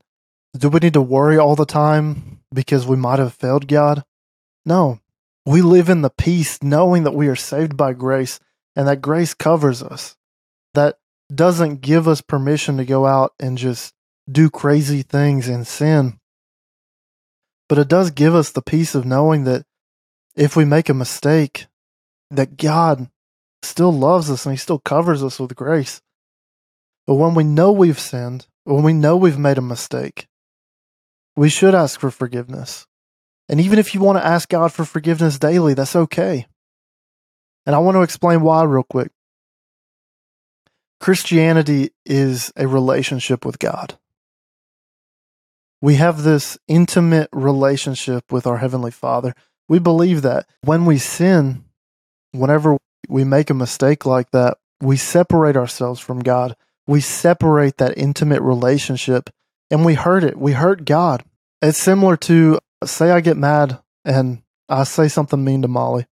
Do 0.57 0.69
we 0.69 0.79
need 0.79 0.93
to 0.93 1.01
worry 1.01 1.37
all 1.37 1.55
the 1.55 1.65
time 1.65 2.39
because 2.53 2.85
we 2.85 2.97
might 2.97 3.19
have 3.19 3.33
failed 3.33 3.67
God? 3.67 4.03
No, 4.65 4.99
we 5.45 5.61
live 5.61 5.89
in 5.89 6.01
the 6.01 6.09
peace 6.09 6.61
knowing 6.61 7.03
that 7.03 7.15
we 7.15 7.27
are 7.27 7.35
saved 7.35 7.77
by 7.77 7.93
grace 7.93 8.39
and 8.75 8.87
that 8.87 9.01
grace 9.01 9.33
covers 9.33 9.81
us. 9.81 10.15
That 10.73 10.97
doesn't 11.33 11.81
give 11.81 12.07
us 12.07 12.21
permission 12.21 12.77
to 12.77 12.85
go 12.85 13.05
out 13.05 13.33
and 13.39 13.57
just 13.57 13.93
do 14.29 14.49
crazy 14.49 15.01
things 15.01 15.47
and 15.47 15.65
sin. 15.65 16.19
But 17.69 17.77
it 17.77 17.87
does 17.87 18.11
give 18.11 18.35
us 18.35 18.51
the 18.51 18.61
peace 18.61 18.95
of 18.95 19.05
knowing 19.05 19.45
that 19.45 19.65
if 20.35 20.55
we 20.55 20.65
make 20.65 20.89
a 20.89 20.93
mistake, 20.93 21.67
that 22.29 22.57
God 22.57 23.09
still 23.63 23.91
loves 23.91 24.29
us 24.29 24.45
and 24.45 24.53
He 24.53 24.57
still 24.57 24.79
covers 24.79 25.23
us 25.23 25.39
with 25.39 25.55
grace. 25.55 26.01
But 27.07 27.15
when 27.15 27.33
we 27.33 27.43
know 27.43 27.71
we've 27.71 27.99
sinned, 27.99 28.47
when 28.63 28.83
we 28.83 28.93
know 28.93 29.17
we've 29.17 29.39
made 29.39 29.57
a 29.57 29.61
mistake, 29.61 30.27
we 31.35 31.49
should 31.49 31.75
ask 31.75 31.99
for 31.99 32.11
forgiveness. 32.11 32.85
And 33.49 33.59
even 33.59 33.79
if 33.79 33.93
you 33.93 34.01
want 34.01 34.17
to 34.17 34.25
ask 34.25 34.49
God 34.49 34.71
for 34.71 34.85
forgiveness 34.85 35.39
daily, 35.39 35.73
that's 35.73 35.95
okay. 35.95 36.45
And 37.65 37.75
I 37.75 37.79
want 37.79 37.95
to 37.95 38.01
explain 38.01 38.41
why 38.41 38.63
real 38.63 38.83
quick. 38.83 39.11
Christianity 40.99 41.91
is 42.05 42.51
a 42.55 42.67
relationship 42.67 43.43
with 43.43 43.59
God. 43.59 43.97
We 45.81 45.95
have 45.95 46.21
this 46.21 46.59
intimate 46.67 47.29
relationship 47.33 48.31
with 48.31 48.45
our 48.45 48.57
Heavenly 48.57 48.91
Father. 48.91 49.33
We 49.67 49.79
believe 49.79 50.21
that 50.21 50.47
when 50.63 50.85
we 50.85 50.99
sin, 50.99 51.65
whenever 52.31 52.77
we 53.07 53.23
make 53.23 53.49
a 53.49 53.55
mistake 53.55 54.05
like 54.05 54.31
that, 54.31 54.57
we 54.81 54.97
separate 54.97 55.55
ourselves 55.55 55.99
from 55.99 56.19
God. 56.19 56.55
We 56.87 57.01
separate 57.01 57.77
that 57.77 57.97
intimate 57.97 58.41
relationship 58.41 59.29
and 59.69 59.85
we 59.85 59.93
hurt 59.93 60.23
it. 60.23 60.37
We 60.37 60.53
hurt 60.53 60.85
God. 60.85 61.23
It's 61.61 61.77
similar 61.77 62.17
to 62.17 62.59
say 62.83 63.11
I 63.11 63.21
get 63.21 63.37
mad 63.37 63.79
and 64.03 64.41
I 64.67 64.83
say 64.83 65.07
something 65.07 65.43
mean 65.43 65.61
to 65.61 65.67
Molly. 65.67 66.07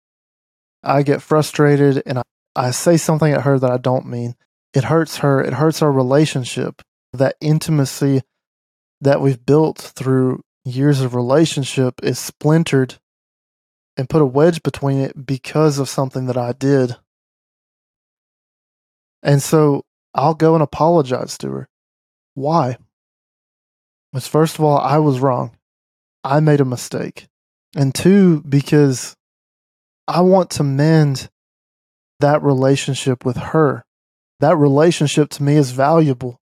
I 0.83 1.03
get 1.03 1.21
frustrated 1.21 2.01
and 2.05 2.19
I, 2.19 2.23
I 2.55 2.71
say 2.71 2.97
something 2.97 3.31
at 3.31 3.41
her 3.41 3.59
that 3.59 3.71
I 3.71 3.77
don't 3.77 4.07
mean. 4.07 4.35
It 4.73 4.85
hurts 4.85 5.17
her. 5.17 5.41
It 5.41 5.53
hurts 5.53 5.81
our 5.81 5.91
relationship. 5.91 6.81
That 7.13 7.35
intimacy 7.39 8.23
that 8.99 9.21
we've 9.21 9.45
built 9.45 9.79
through 9.79 10.41
years 10.65 11.01
of 11.01 11.15
relationship 11.15 12.03
is 12.03 12.19
splintered 12.19 12.95
and 13.97 14.09
put 14.09 14.21
a 14.21 14.25
wedge 14.25 14.63
between 14.63 14.99
it 14.99 15.25
because 15.25 15.79
of 15.79 15.89
something 15.89 16.25
that 16.27 16.37
I 16.37 16.51
did. 16.53 16.95
And 19.23 19.41
so 19.41 19.83
I'll 20.13 20.33
go 20.33 20.53
and 20.53 20.63
apologize 20.63 21.37
to 21.39 21.49
her. 21.51 21.69
Why? 22.33 22.77
Because 24.11 24.27
first 24.27 24.57
of 24.57 24.63
all, 24.63 24.77
I 24.77 24.97
was 24.97 25.19
wrong. 25.19 25.57
I 26.23 26.39
made 26.39 26.61
a 26.61 26.65
mistake. 26.65 27.27
And 27.75 27.93
two, 27.93 28.41
because 28.47 29.15
I 30.07 30.21
want 30.21 30.49
to 30.51 30.63
mend 30.63 31.29
that 32.19 32.41
relationship 32.43 33.25
with 33.25 33.37
her. 33.37 33.83
That 34.39 34.57
relationship 34.57 35.29
to 35.31 35.43
me 35.43 35.55
is 35.55 35.71
valuable. 35.71 36.39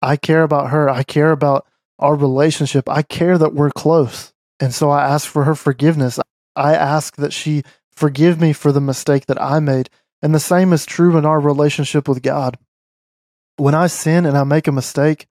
I 0.00 0.16
care 0.16 0.42
about 0.42 0.70
her. 0.70 0.88
I 0.88 1.02
care 1.02 1.32
about 1.32 1.66
our 1.98 2.14
relationship. 2.14 2.88
I 2.88 3.02
care 3.02 3.38
that 3.38 3.54
we're 3.54 3.70
close. 3.70 4.32
And 4.60 4.72
so 4.72 4.90
I 4.90 5.04
ask 5.04 5.28
for 5.28 5.44
her 5.44 5.54
forgiveness. 5.54 6.18
I 6.56 6.74
ask 6.74 7.16
that 7.16 7.32
she 7.32 7.62
forgive 7.92 8.40
me 8.40 8.52
for 8.52 8.72
the 8.72 8.80
mistake 8.80 9.26
that 9.26 9.40
I 9.40 9.60
made. 9.60 9.90
And 10.22 10.34
the 10.34 10.40
same 10.40 10.72
is 10.72 10.86
true 10.86 11.16
in 11.16 11.26
our 11.26 11.40
relationship 11.40 12.08
with 12.08 12.22
God. 12.22 12.58
When 13.56 13.74
I 13.74 13.86
sin 13.86 14.26
and 14.26 14.36
I 14.36 14.44
make 14.44 14.66
a 14.66 14.72
mistake, 14.72 15.26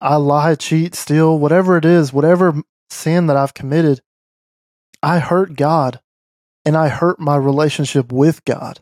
I 0.00 0.16
lie, 0.16 0.54
cheat, 0.54 0.94
steal, 0.94 1.38
whatever 1.38 1.76
it 1.76 1.84
is, 1.84 2.12
whatever 2.12 2.62
sin 2.90 3.26
that 3.26 3.36
I've 3.36 3.54
committed, 3.54 4.00
I 5.02 5.18
hurt 5.18 5.56
God 5.56 6.00
and 6.64 6.76
I 6.76 6.88
hurt 6.88 7.18
my 7.18 7.36
relationship 7.36 8.12
with 8.12 8.44
God. 8.44 8.80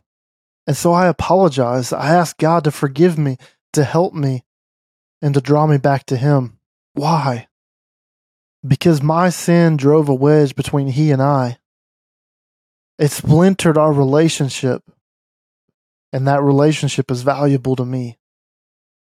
And 0.66 0.76
so 0.76 0.92
I 0.92 1.06
apologize. 1.06 1.92
I 1.92 2.14
ask 2.14 2.38
God 2.38 2.64
to 2.64 2.70
forgive 2.70 3.18
me, 3.18 3.36
to 3.74 3.84
help 3.84 4.14
me, 4.14 4.44
and 5.20 5.34
to 5.34 5.40
draw 5.40 5.66
me 5.66 5.78
back 5.78 6.06
to 6.06 6.16
Him. 6.16 6.58
Why? 6.94 7.48
Because 8.66 9.02
my 9.02 9.28
sin 9.28 9.76
drove 9.76 10.08
a 10.08 10.14
wedge 10.14 10.54
between 10.54 10.88
He 10.88 11.10
and 11.10 11.20
I. 11.20 11.58
It 12.98 13.10
splintered 13.10 13.76
our 13.76 13.92
relationship, 13.92 14.82
and 16.12 16.26
that 16.28 16.42
relationship 16.42 17.10
is 17.10 17.22
valuable 17.22 17.76
to 17.76 17.84
me. 17.84 18.18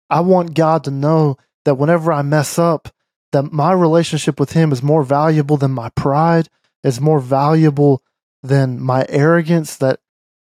I 0.10 0.22
want 0.22 0.56
God 0.56 0.84
to 0.86 0.92
know 0.92 1.38
that 1.66 1.76
whenever 1.76 2.12
I 2.12 2.22
mess 2.22 2.58
up, 2.58 2.90
that 3.34 3.52
my 3.52 3.74
relationship 3.74 4.40
with 4.40 4.54
Him 4.54 4.72
is 4.72 4.82
more 4.82 5.04
valuable 5.04 5.58
than 5.58 5.72
my 5.72 5.90
pride, 5.90 6.50
is 6.84 7.02
more 7.02 7.20
valuable 7.20 8.02
than 8.42 8.80
my 8.80 9.06
arrogance 9.10 9.76
that 9.78 10.00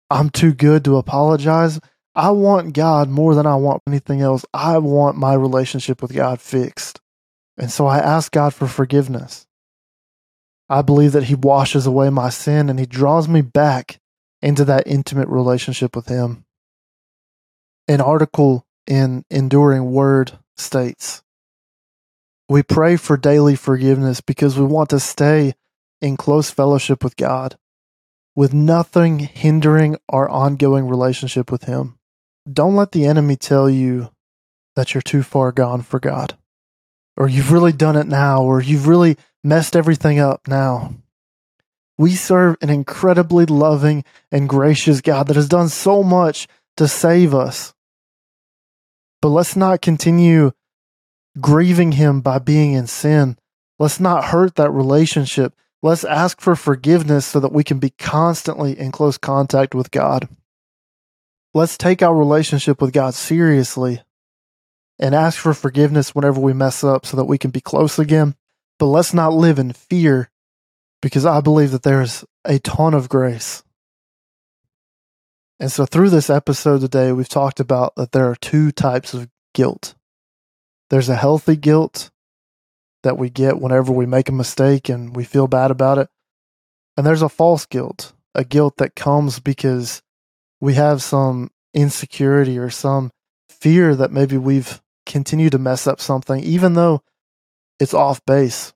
I'm 0.09 0.29
too 0.29 0.53
good 0.53 0.85
to 0.85 0.97
apologize. 0.97 1.79
I 2.13 2.29
want 2.31 2.73
God 2.73 3.09
more 3.09 3.35
than 3.35 3.45
I 3.45 3.55
want 3.55 3.81
anything 3.87 4.21
else. 4.21 4.45
I 4.53 4.77
want 4.77 5.17
my 5.17 5.33
relationship 5.33 6.01
with 6.01 6.13
God 6.13 6.39
fixed. 6.39 7.01
And 7.57 7.71
so 7.71 7.87
I 7.87 7.97
ask 7.97 8.31
God 8.31 8.53
for 8.53 8.67
forgiveness. 8.67 9.44
I 10.69 10.81
believe 10.81 11.11
that 11.11 11.25
He 11.25 11.35
washes 11.35 11.85
away 11.85 12.09
my 12.09 12.29
sin 12.29 12.69
and 12.69 12.79
He 12.79 12.85
draws 12.85 13.27
me 13.27 13.41
back 13.41 13.99
into 14.41 14.65
that 14.65 14.87
intimate 14.87 15.27
relationship 15.27 15.95
with 15.95 16.07
Him. 16.07 16.45
An 17.87 18.01
article 18.01 18.65
in 18.87 19.25
Enduring 19.29 19.91
Word 19.91 20.39
states 20.57 21.23
We 22.49 22.63
pray 22.63 22.95
for 22.95 23.17
daily 23.17 23.55
forgiveness 23.55 24.21
because 24.21 24.57
we 24.57 24.65
want 24.65 24.89
to 24.89 24.99
stay 24.99 25.53
in 26.01 26.17
close 26.17 26.49
fellowship 26.51 27.03
with 27.03 27.15
God, 27.15 27.57
with 28.35 28.53
nothing 28.53 29.19
hindering 29.19 29.97
our 30.09 30.29
ongoing 30.29 30.87
relationship 30.87 31.51
with 31.51 31.63
Him. 31.63 31.97
Don't 32.51 32.75
let 32.75 32.91
the 32.91 33.05
enemy 33.05 33.35
tell 33.35 33.69
you 33.69 34.11
that 34.75 34.93
you're 34.93 35.01
too 35.01 35.23
far 35.23 35.51
gone 35.51 35.81
for 35.81 35.99
God, 35.99 36.37
or 37.17 37.27
you've 37.27 37.51
really 37.51 37.71
done 37.71 37.95
it 37.95 38.07
now, 38.07 38.43
or 38.43 38.61
you've 38.61 38.87
really 38.87 39.17
messed 39.45 39.75
everything 39.75 40.19
up 40.19 40.47
now. 40.47 40.95
We 41.97 42.15
serve 42.15 42.57
an 42.61 42.69
incredibly 42.69 43.45
loving 43.45 44.03
and 44.31 44.49
gracious 44.49 44.99
God 44.99 45.27
that 45.27 45.35
has 45.35 45.47
done 45.47 45.69
so 45.69 46.03
much 46.03 46.47
to 46.77 46.87
save 46.87 47.33
us. 47.33 47.73
But 49.21 49.29
let's 49.29 49.55
not 49.55 49.81
continue 49.81 50.51
grieving 51.39 51.93
Him 51.93 52.21
by 52.21 52.39
being 52.39 52.73
in 52.73 52.87
sin. 52.87 53.37
Let's 53.79 53.99
not 53.99 54.25
hurt 54.25 54.55
that 54.55 54.71
relationship. 54.71 55.53
Let's 55.81 56.03
ask 56.03 56.41
for 56.41 56.55
forgiveness 56.55 57.25
so 57.25 57.39
that 57.39 57.53
we 57.53 57.63
can 57.63 57.79
be 57.79 57.91
constantly 57.91 58.77
in 58.77 58.91
close 58.91 59.17
contact 59.17 59.75
with 59.75 59.91
God. 59.91 60.27
Let's 61.53 61.77
take 61.77 62.01
our 62.01 62.15
relationship 62.15 62.81
with 62.81 62.91
God 62.91 63.13
seriously 63.13 64.01
and 64.99 65.15
ask 65.15 65.39
for 65.39 65.53
forgiveness 65.53 66.15
whenever 66.15 66.39
we 66.39 66.53
mess 66.53 66.83
up 66.83 67.05
so 67.05 67.15
that 67.17 67.25
we 67.25 67.37
can 67.37 67.51
be 67.51 67.61
close 67.61 67.99
again. 67.99 68.35
But 68.77 68.87
let's 68.87 69.13
not 69.13 69.33
live 69.33 69.59
in 69.59 69.73
fear 69.73 70.29
because 71.01 71.25
I 71.25 71.41
believe 71.41 71.71
that 71.71 71.83
there 71.83 72.01
is 72.01 72.25
a 72.43 72.59
ton 72.59 72.93
of 72.93 73.09
grace. 73.09 73.63
And 75.59 75.71
so, 75.71 75.85
through 75.85 76.09
this 76.09 76.29
episode 76.29 76.81
today, 76.81 77.11
we've 77.11 77.29
talked 77.29 77.59
about 77.59 77.95
that 77.95 78.11
there 78.11 78.29
are 78.29 78.35
two 78.35 78.71
types 78.71 79.13
of 79.13 79.29
guilt. 79.53 79.95
There's 80.89 81.09
a 81.09 81.15
healthy 81.15 81.55
guilt 81.55 82.11
that 83.03 83.17
we 83.17 83.29
get 83.29 83.61
whenever 83.61 83.93
we 83.93 84.05
make 84.05 84.29
a 84.29 84.33
mistake 84.33 84.89
and 84.89 85.15
we 85.15 85.23
feel 85.23 85.47
bad 85.47 85.71
about 85.71 85.97
it. 85.97 86.09
And 86.97 87.05
there's 87.05 87.21
a 87.21 87.29
false 87.29 87.65
guilt, 87.65 88.13
a 88.33 88.43
guilt 88.43 88.77
that 88.77 88.95
comes 88.95 89.39
because 89.39 90.01
we 90.59 90.73
have 90.73 91.01
some 91.01 91.51
insecurity 91.73 92.57
or 92.57 92.69
some 92.69 93.11
fear 93.49 93.95
that 93.95 94.11
maybe 94.11 94.37
we've 94.37 94.81
continued 95.05 95.51
to 95.51 95.59
mess 95.59 95.87
up 95.87 96.01
something, 96.01 96.43
even 96.43 96.73
though 96.73 97.03
it's 97.79 97.93
off 97.93 98.23
base. 98.25 98.73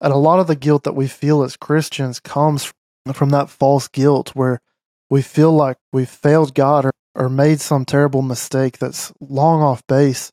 And 0.00 0.12
a 0.12 0.16
lot 0.16 0.40
of 0.40 0.46
the 0.46 0.56
guilt 0.56 0.84
that 0.84 0.94
we 0.94 1.08
feel 1.08 1.42
as 1.42 1.56
Christians 1.56 2.20
comes 2.20 2.72
from 3.12 3.30
that 3.30 3.50
false 3.50 3.88
guilt 3.88 4.30
where 4.34 4.60
we 5.08 5.22
feel 5.22 5.52
like 5.52 5.78
we've 5.92 6.08
failed 6.08 6.54
God 6.54 6.84
or, 6.84 6.92
or 7.14 7.28
made 7.28 7.60
some 7.60 7.84
terrible 7.84 8.22
mistake 8.22 8.78
that's 8.78 9.12
long 9.20 9.62
off 9.62 9.86
base. 9.86 10.32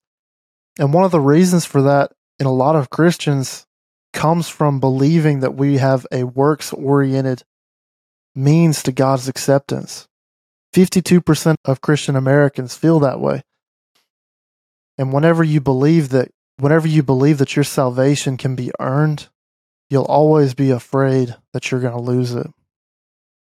And 0.79 0.93
one 0.93 1.03
of 1.03 1.11
the 1.11 1.19
reasons 1.19 1.65
for 1.65 1.81
that 1.83 2.11
in 2.39 2.45
a 2.45 2.53
lot 2.53 2.75
of 2.75 2.89
Christians 2.89 3.65
comes 4.11 4.49
from 4.49 4.79
believing 4.79 5.39
that 5.39 5.55
we 5.55 5.77
have 5.77 6.05
a 6.11 6.23
works 6.23 6.73
oriented 6.73 7.43
means 8.35 8.83
to 8.83 8.91
God's 8.91 9.27
acceptance. 9.27 10.07
52% 10.73 11.55
of 11.65 11.81
Christian 11.81 12.15
Americans 12.15 12.75
feel 12.75 12.99
that 12.99 13.19
way. 13.19 13.43
And 14.97 15.13
whenever 15.13 15.43
you 15.43 15.61
believe 15.61 16.09
that 16.09 16.31
whenever 16.57 16.87
you 16.87 17.03
believe 17.03 17.37
that 17.39 17.55
your 17.55 17.63
salvation 17.63 18.37
can 18.37 18.55
be 18.55 18.71
earned, 18.79 19.27
you'll 19.89 20.03
always 20.03 20.53
be 20.53 20.71
afraid 20.71 21.35
that 21.53 21.71
you're 21.71 21.81
going 21.81 21.95
to 21.95 22.01
lose 22.01 22.33
it. 22.33 22.47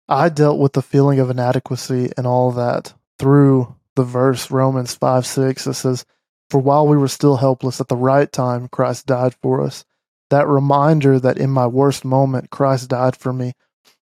I 0.10 0.30
dealt 0.30 0.60
with 0.60 0.74
the 0.74 0.82
feeling 0.82 1.20
of 1.20 1.30
inadequacy 1.30 2.12
and 2.18 2.26
all 2.26 2.52
that 2.52 2.94
through 3.20 3.76
the 3.96 4.04
verse 4.04 4.50
Romans 4.50 4.94
5 4.94 5.26
6 5.26 5.66
that 5.66 5.74
says, 5.74 6.06
For 6.50 6.60
while 6.60 6.88
we 6.88 6.98
were 6.98 7.10
still 7.10 7.38
helpless 7.38 7.82
at 7.82 7.90
the 7.90 7.98
right 7.98 8.32
time, 8.32 8.70
Christ 8.70 9.06
died 9.06 9.36
for 9.42 9.62
us. 9.62 9.84
That 10.30 10.48
reminder 10.48 11.20
that 11.20 11.38
in 11.38 11.50
my 11.50 11.68
worst 11.68 12.06
moment, 12.06 12.50
Christ 12.50 12.90
died 12.90 13.16
for 13.16 13.34
me. 13.34 13.54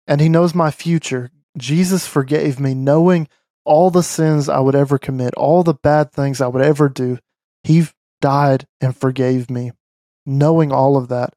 And 0.06 0.22
he 0.22 0.30
knows 0.30 0.54
my 0.54 0.72
future. 0.72 1.32
Jesus 1.58 2.06
forgave 2.06 2.60
me, 2.60 2.74
knowing 2.74 3.28
all 3.66 3.90
the 3.90 4.04
sins 4.04 4.48
I 4.48 4.60
would 4.60 4.76
ever 4.76 4.98
commit, 4.98 5.34
all 5.36 5.64
the 5.64 5.74
bad 5.74 6.12
things 6.12 6.42
I 6.42 6.48
would 6.48 6.62
ever 6.62 6.90
do. 6.90 7.18
He 7.64 7.88
died 8.28 8.68
and 8.82 8.94
forgave 8.94 9.50
me, 9.50 9.72
knowing 10.26 10.74
all 10.74 10.98
of 10.98 11.08
that. 11.08 11.34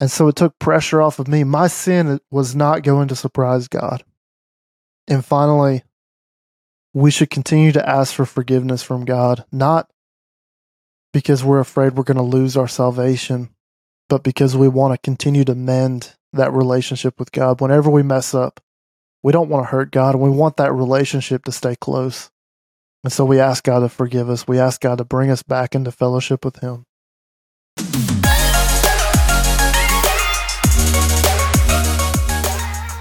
And 0.00 0.10
so 0.10 0.28
it 0.28 0.36
took 0.36 0.58
pressure 0.58 1.00
off 1.00 1.18
of 1.18 1.28
me. 1.28 1.44
My 1.44 1.66
sin 1.66 2.20
was 2.30 2.54
not 2.54 2.82
going 2.82 3.08
to 3.08 3.16
surprise 3.16 3.68
God. 3.68 4.04
And 5.08 5.24
finally, 5.24 5.82
we 6.92 7.10
should 7.10 7.30
continue 7.30 7.72
to 7.72 7.88
ask 7.88 8.12
for 8.12 8.26
forgiveness 8.26 8.82
from 8.82 9.06
God, 9.06 9.46
not 9.50 9.90
because 11.10 11.42
we're 11.42 11.60
afraid 11.60 11.94
we're 11.94 12.02
going 12.02 12.18
to 12.18 12.22
lose 12.22 12.54
our 12.54 12.68
salvation, 12.68 13.48
but 14.10 14.22
because 14.22 14.54
we 14.54 14.68
want 14.68 14.92
to 14.92 14.98
continue 14.98 15.44
to 15.44 15.54
mend 15.54 16.16
that 16.34 16.52
relationship 16.52 17.18
with 17.18 17.32
God. 17.32 17.62
Whenever 17.62 17.88
we 17.88 18.02
mess 18.02 18.34
up, 18.34 18.60
we 19.22 19.32
don't 19.32 19.48
want 19.48 19.64
to 19.64 19.70
hurt 19.70 19.90
God 19.90 20.14
and 20.14 20.22
we 20.22 20.28
want 20.28 20.58
that 20.58 20.74
relationship 20.74 21.46
to 21.46 21.52
stay 21.52 21.76
close. 21.76 22.30
And 23.06 23.12
so 23.12 23.24
we 23.24 23.38
ask 23.38 23.62
God 23.62 23.78
to 23.78 23.88
forgive 23.88 24.28
us. 24.28 24.48
We 24.48 24.58
ask 24.58 24.80
God 24.80 24.98
to 24.98 25.04
bring 25.04 25.30
us 25.30 25.44
back 25.44 25.76
into 25.76 25.92
fellowship 25.92 26.44
with 26.44 26.56
Him. 26.56 26.86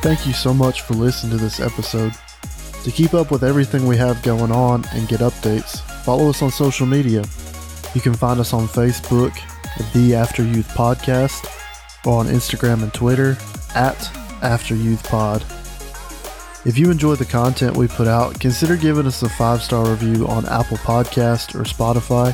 Thank 0.04 0.28
you 0.28 0.34
so 0.34 0.54
much 0.54 0.82
for 0.84 0.94
listening 0.94 1.36
to 1.36 1.44
this 1.44 1.60
episode. 1.60 2.13
To 2.84 2.91
keep 2.91 3.15
up 3.15 3.32
with 3.32 3.44
everything 3.44 3.88
we 3.88 3.98
have 3.98 4.22
going 4.22 4.52
on 4.52 4.86
and 4.94 5.08
get 5.08 5.22
updates, 5.22 5.82
follow 6.04 6.30
us 6.30 6.44
on 6.44 6.52
social 6.52 6.86
media. 6.86 7.24
You 7.96 8.02
can 8.02 8.13
find 8.13 8.39
us 8.39 8.54
on 8.54 8.68
Facebook 8.68 9.36
at 9.80 9.91
The 9.91 10.13
After 10.13 10.44
Youth 10.44 10.68
Podcast 10.76 11.48
or 12.06 12.20
on 12.20 12.28
Instagram 12.28 12.84
and 12.84 12.94
Twitter 12.94 13.36
at 13.74 13.98
After 14.44 14.76
Youth 14.76 15.04
Pod. 15.10 15.44
If 16.65 16.80
you 16.80 16.89
enjoy 16.89 17.13
the 17.13 17.25
content 17.25 17.78
we 17.78 17.88
put 17.88 18.08
out, 18.08 18.39
consider 18.39 18.75
giving 18.75 19.06
us 19.06 19.21
a 19.21 19.30
five 19.30 19.62
star 19.62 19.88
review 19.88 20.28
on 20.28 20.47
Apple 20.47 20.78
Podcast 20.78 21.54
or 21.54 21.63
Spotify. 21.63 22.34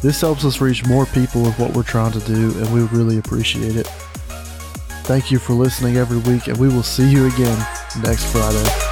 This 0.00 0.22
helps 0.22 0.46
us 0.46 0.62
reach 0.62 0.86
more 0.86 1.04
people 1.06 1.42
with 1.42 1.58
what 1.58 1.74
we're 1.74 1.82
trying 1.82 2.12
to 2.12 2.20
do, 2.20 2.52
and 2.56 2.72
we 2.72 2.82
really 2.98 3.18
appreciate 3.18 3.76
it. 3.76 3.86
Thank 5.06 5.30
you 5.30 5.38
for 5.38 5.52
listening 5.52 5.96
every 5.96 6.18
week, 6.18 6.46
and 6.46 6.56
we 6.56 6.68
will 6.68 6.82
see 6.82 7.10
you 7.10 7.26
again 7.26 7.58
next 8.02 8.24
Friday. 8.32 8.83